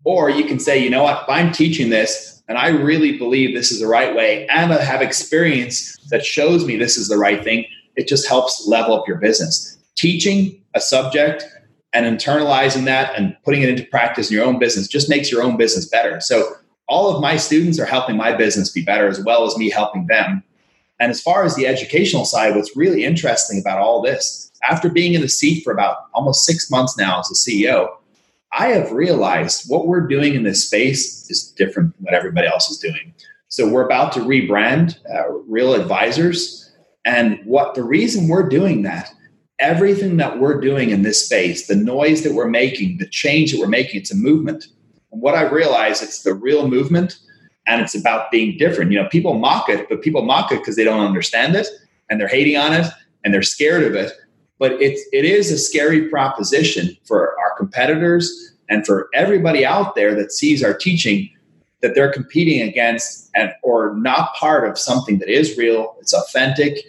[0.05, 3.55] Or you can say, you know what, if I'm teaching this and I really believe
[3.55, 7.18] this is the right way and I have experience that shows me this is the
[7.18, 7.64] right thing,
[7.97, 9.78] it just helps level up your business.
[9.97, 11.44] Teaching a subject
[11.92, 15.42] and internalizing that and putting it into practice in your own business just makes your
[15.42, 16.20] own business better.
[16.20, 16.57] So
[16.88, 20.07] all of my students are helping my business be better as well as me helping
[20.07, 20.42] them.
[21.01, 25.14] And as far as the educational side, what's really interesting about all this, after being
[25.14, 27.88] in the seat for about almost six months now as a CEO,
[28.53, 32.70] I have realized what we're doing in this space is different than what everybody else
[32.70, 33.12] is doing.
[33.49, 36.65] So we're about to rebrand uh, Real Advisors
[37.07, 39.09] and what the reason we're doing that,
[39.61, 43.61] everything that we're doing in this space, the noise that we're making, the change that
[43.61, 44.66] we're making, it's a movement.
[45.12, 47.16] And what I realize, it's the real movement
[47.68, 48.90] and it's about being different.
[48.90, 51.68] You know, people mock it, but people mock it because they don't understand it
[52.11, 52.86] and they're hating on it
[53.24, 54.12] and they're scared of it.
[54.59, 60.14] But it's it is a scary proposition for our competitors and for everybody out there
[60.16, 61.30] that sees our teaching
[61.82, 66.84] that they're competing against and or not part of something that is real, it's authentic,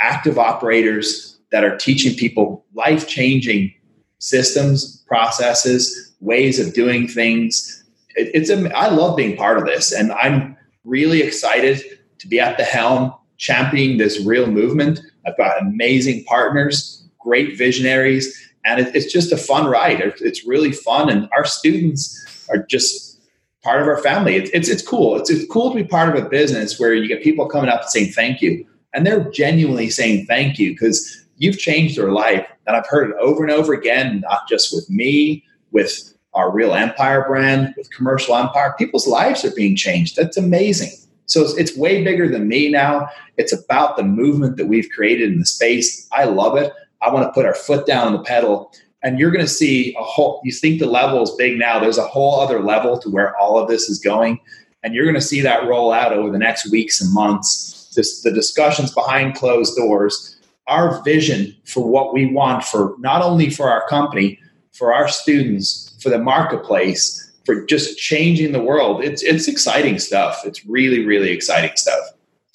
[0.00, 3.72] active operators that are teaching people life changing
[4.18, 7.84] systems, processes, ways of doing things.
[8.16, 11.82] It, it's a, I love being part of this, and I'm really excited
[12.18, 15.00] to be at the helm, championing this real movement.
[15.26, 20.00] I've got amazing partners, great visionaries, and it, it's just a fun ride.
[20.20, 23.20] It's really fun, and our students are just
[23.62, 24.36] part of our family.
[24.36, 25.16] It's, it's, it's cool.
[25.16, 27.82] It's, it's cool to be part of a business where you get people coming up
[27.82, 32.46] and saying thank you and they're genuinely saying thank you because you've changed their life.
[32.66, 36.74] And I've heard it over and over again, not just with me, with our Real
[36.74, 38.74] Empire brand, with Commercial Empire.
[38.78, 40.16] People's lives are being changed.
[40.16, 40.90] That's amazing.
[41.26, 43.08] So it's, it's way bigger than me now.
[43.36, 46.08] It's about the movement that we've created in the space.
[46.12, 46.72] I love it.
[47.02, 48.72] I want to put our foot down on the pedal.
[49.02, 51.78] And you're going to see a whole, you think the level is big now.
[51.78, 54.40] There's a whole other level to where all of this is going.
[54.82, 58.22] And you're going to see that roll out over the next weeks and months this,
[58.22, 60.36] the discussions behind closed doors,
[60.68, 64.38] our vision for what we want for not only for our company,
[64.72, 69.02] for our students, for the marketplace, for just changing the world.
[69.02, 70.42] It's it's exciting stuff.
[70.44, 72.04] It's really really exciting stuff.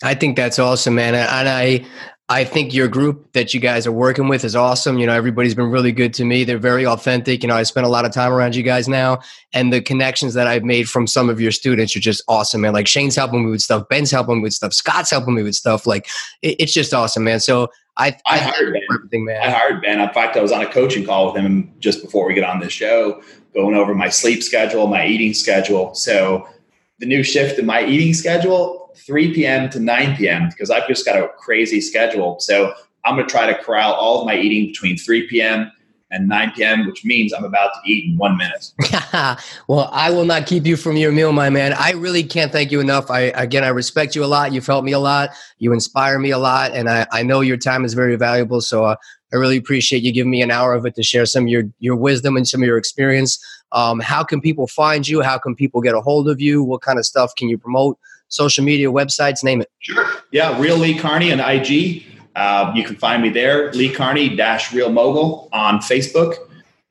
[0.02, 1.14] I think that's awesome, man.
[1.16, 1.86] And I
[2.34, 4.98] I think your group that you guys are working with is awesome.
[4.98, 6.44] You know, everybody's been really good to me.
[6.44, 7.44] They're very authentic.
[7.44, 9.20] You know, I spent a lot of time around you guys now,
[9.54, 12.74] and the connections that I've made from some of your students are just awesome, man.
[12.74, 15.54] Like Shane's helping me with stuff, Ben's helping me with stuff, Scott's helping me with
[15.54, 15.86] stuff.
[15.86, 16.08] Like
[16.42, 17.40] it, it's just awesome, man.
[17.40, 18.82] So I, I, I hired Ben.
[18.92, 19.40] Everything, man.
[19.40, 20.00] I hired Ben.
[20.00, 22.60] In fact, I was on a coaching call with him just before we get on
[22.60, 23.22] this show,
[23.54, 25.94] going over my sleep schedule, my eating schedule.
[25.94, 26.50] So
[26.98, 29.70] the new shift in my eating schedule 3 p.m.
[29.70, 30.50] to 9 p.m.
[30.50, 32.39] because I've just got a crazy schedule.
[32.39, 32.74] So
[33.06, 35.72] I'm going to try to corral all of my eating between 3 p.m.
[36.12, 38.72] and 9 p.m., which means I'm about to eat in one minute.
[39.68, 41.74] well, I will not keep you from your meal, my man.
[41.74, 43.10] I really can't thank you enough.
[43.10, 44.54] I again, I respect you a lot.
[44.54, 45.32] You've helped me a lot.
[45.58, 48.62] You inspire me a lot, and I, I know your time is very valuable.
[48.62, 48.96] So uh,
[49.34, 51.64] I really appreciate you giving me an hour of it to share some of your
[51.80, 53.44] your wisdom and some of your experience.
[53.72, 55.22] Um, how can people find you?
[55.22, 56.64] How can people get a hold of you?
[56.64, 57.98] What kind of stuff can you promote?
[58.34, 59.70] Social media, websites, name it.
[59.80, 60.06] Sure.
[60.32, 62.04] Yeah, Real Lee Kearney on IG.
[62.36, 66.36] Uh, you can find me there, Lee Kearney dash Real Mogul on Facebook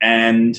[0.00, 0.56] and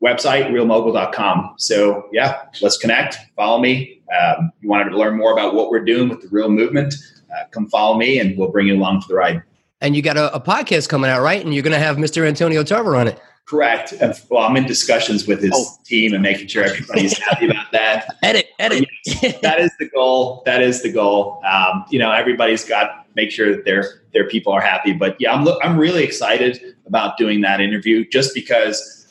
[0.00, 1.54] website realmogul.com.
[1.58, 3.16] So yeah, let's connect.
[3.34, 4.00] Follow me.
[4.16, 6.94] Um, you wanted to learn more about what we're doing with the Real Movement?
[7.28, 9.42] Uh, come follow me, and we'll bring you along for the ride.
[9.80, 11.44] And you got a, a podcast coming out, right?
[11.44, 12.24] And you're going to have Mr.
[12.26, 13.20] Antonio Tarver on it.
[13.46, 13.94] Correct.
[14.28, 15.76] Well, I'm in discussions with his oh.
[15.84, 18.16] team and making sure everybody's happy about that.
[18.24, 18.88] Edit, edit.
[19.04, 20.42] Yes, that is the goal.
[20.44, 21.40] That is the goal.
[21.44, 24.92] Um, you know, everybody's got make sure that their their people are happy.
[24.92, 29.06] But yeah, I'm I'm really excited about doing that interview just because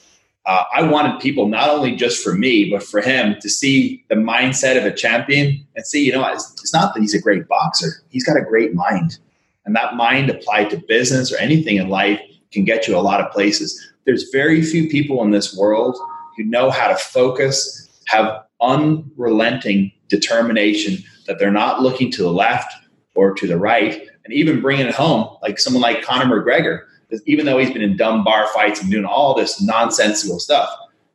[0.45, 4.15] uh, I wanted people not only just for me but for him to see the
[4.15, 7.47] mindset of a champion and see, you know, it's, it's not that he's a great
[7.47, 8.03] boxer.
[8.09, 9.17] He's got a great mind,
[9.65, 12.19] and that mind applied to business or anything in life
[12.51, 15.97] can get you a lot of places there's very few people in this world
[16.37, 22.71] who know how to focus, have unrelenting determination that they're not looking to the left
[23.15, 26.81] or to the right, and even bringing it home, like someone like Conor McGregor,
[27.25, 30.69] even though he's been in dumb bar fights and doing all this nonsensical stuff,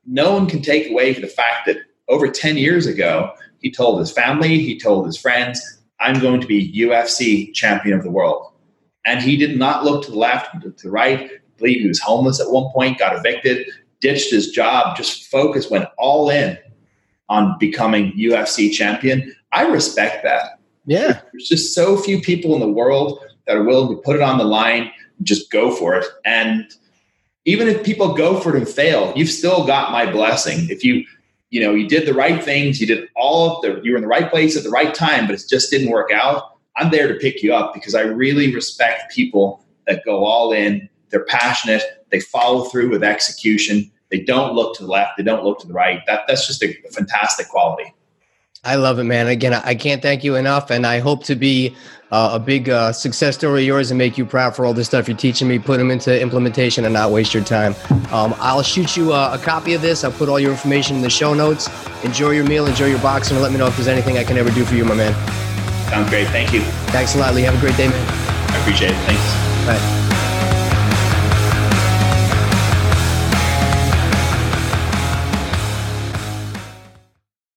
[0.07, 1.79] no one can take away the fact that
[2.09, 6.47] over 10 years ago, he told his family, he told his friends, I'm going to
[6.47, 8.53] be UFC champion of the world.
[9.05, 11.31] And he did not look to the left, to the right
[11.61, 13.69] believe he was homeless at one point, got evicted,
[14.01, 16.59] ditched his job, just focused, went all in
[17.29, 19.35] on becoming UFC champion.
[19.53, 20.59] I respect that.
[20.87, 21.21] Yeah.
[21.33, 24.39] There's just so few people in the world that are willing to put it on
[24.39, 26.05] the line and just go for it.
[26.25, 26.67] And
[27.45, 30.69] even if people go for it and fail, you've still got my blessing.
[30.69, 31.05] If you,
[31.51, 34.03] you know, you did the right things, you did all of the, you were in
[34.03, 36.59] the right place at the right time, but it just didn't work out.
[36.77, 40.89] I'm there to pick you up because I really respect people that go all in
[41.11, 41.83] they're passionate.
[42.11, 43.91] They follow through with execution.
[44.11, 45.17] They don't look to the left.
[45.17, 46.01] They don't look to the right.
[46.07, 47.95] That that's just a, fantastic quality.
[48.63, 49.27] I love it, man.
[49.27, 51.75] Again, I can't thank you enough, and I hope to be
[52.11, 54.85] uh, a big uh, success story of yours and make you proud for all the
[54.85, 55.59] stuff you're teaching me.
[55.59, 57.75] Put them into implementation and not waste your time.
[58.13, 60.05] Um, I'll shoot you a, a, copy of this.
[60.05, 61.71] I'll put all your information in the show notes.
[62.05, 64.37] Enjoy your meal, enjoy your boxing, and let me know if there's anything I can
[64.37, 65.15] ever do for you, my man.
[65.89, 66.27] Sounds great.
[66.29, 66.61] Thank you.
[66.91, 67.43] Thanks a lot, Lee.
[67.43, 68.07] Have a great day, man.
[68.51, 68.97] I appreciate it.
[69.07, 69.67] Thanks.
[69.67, 70.00] Bye.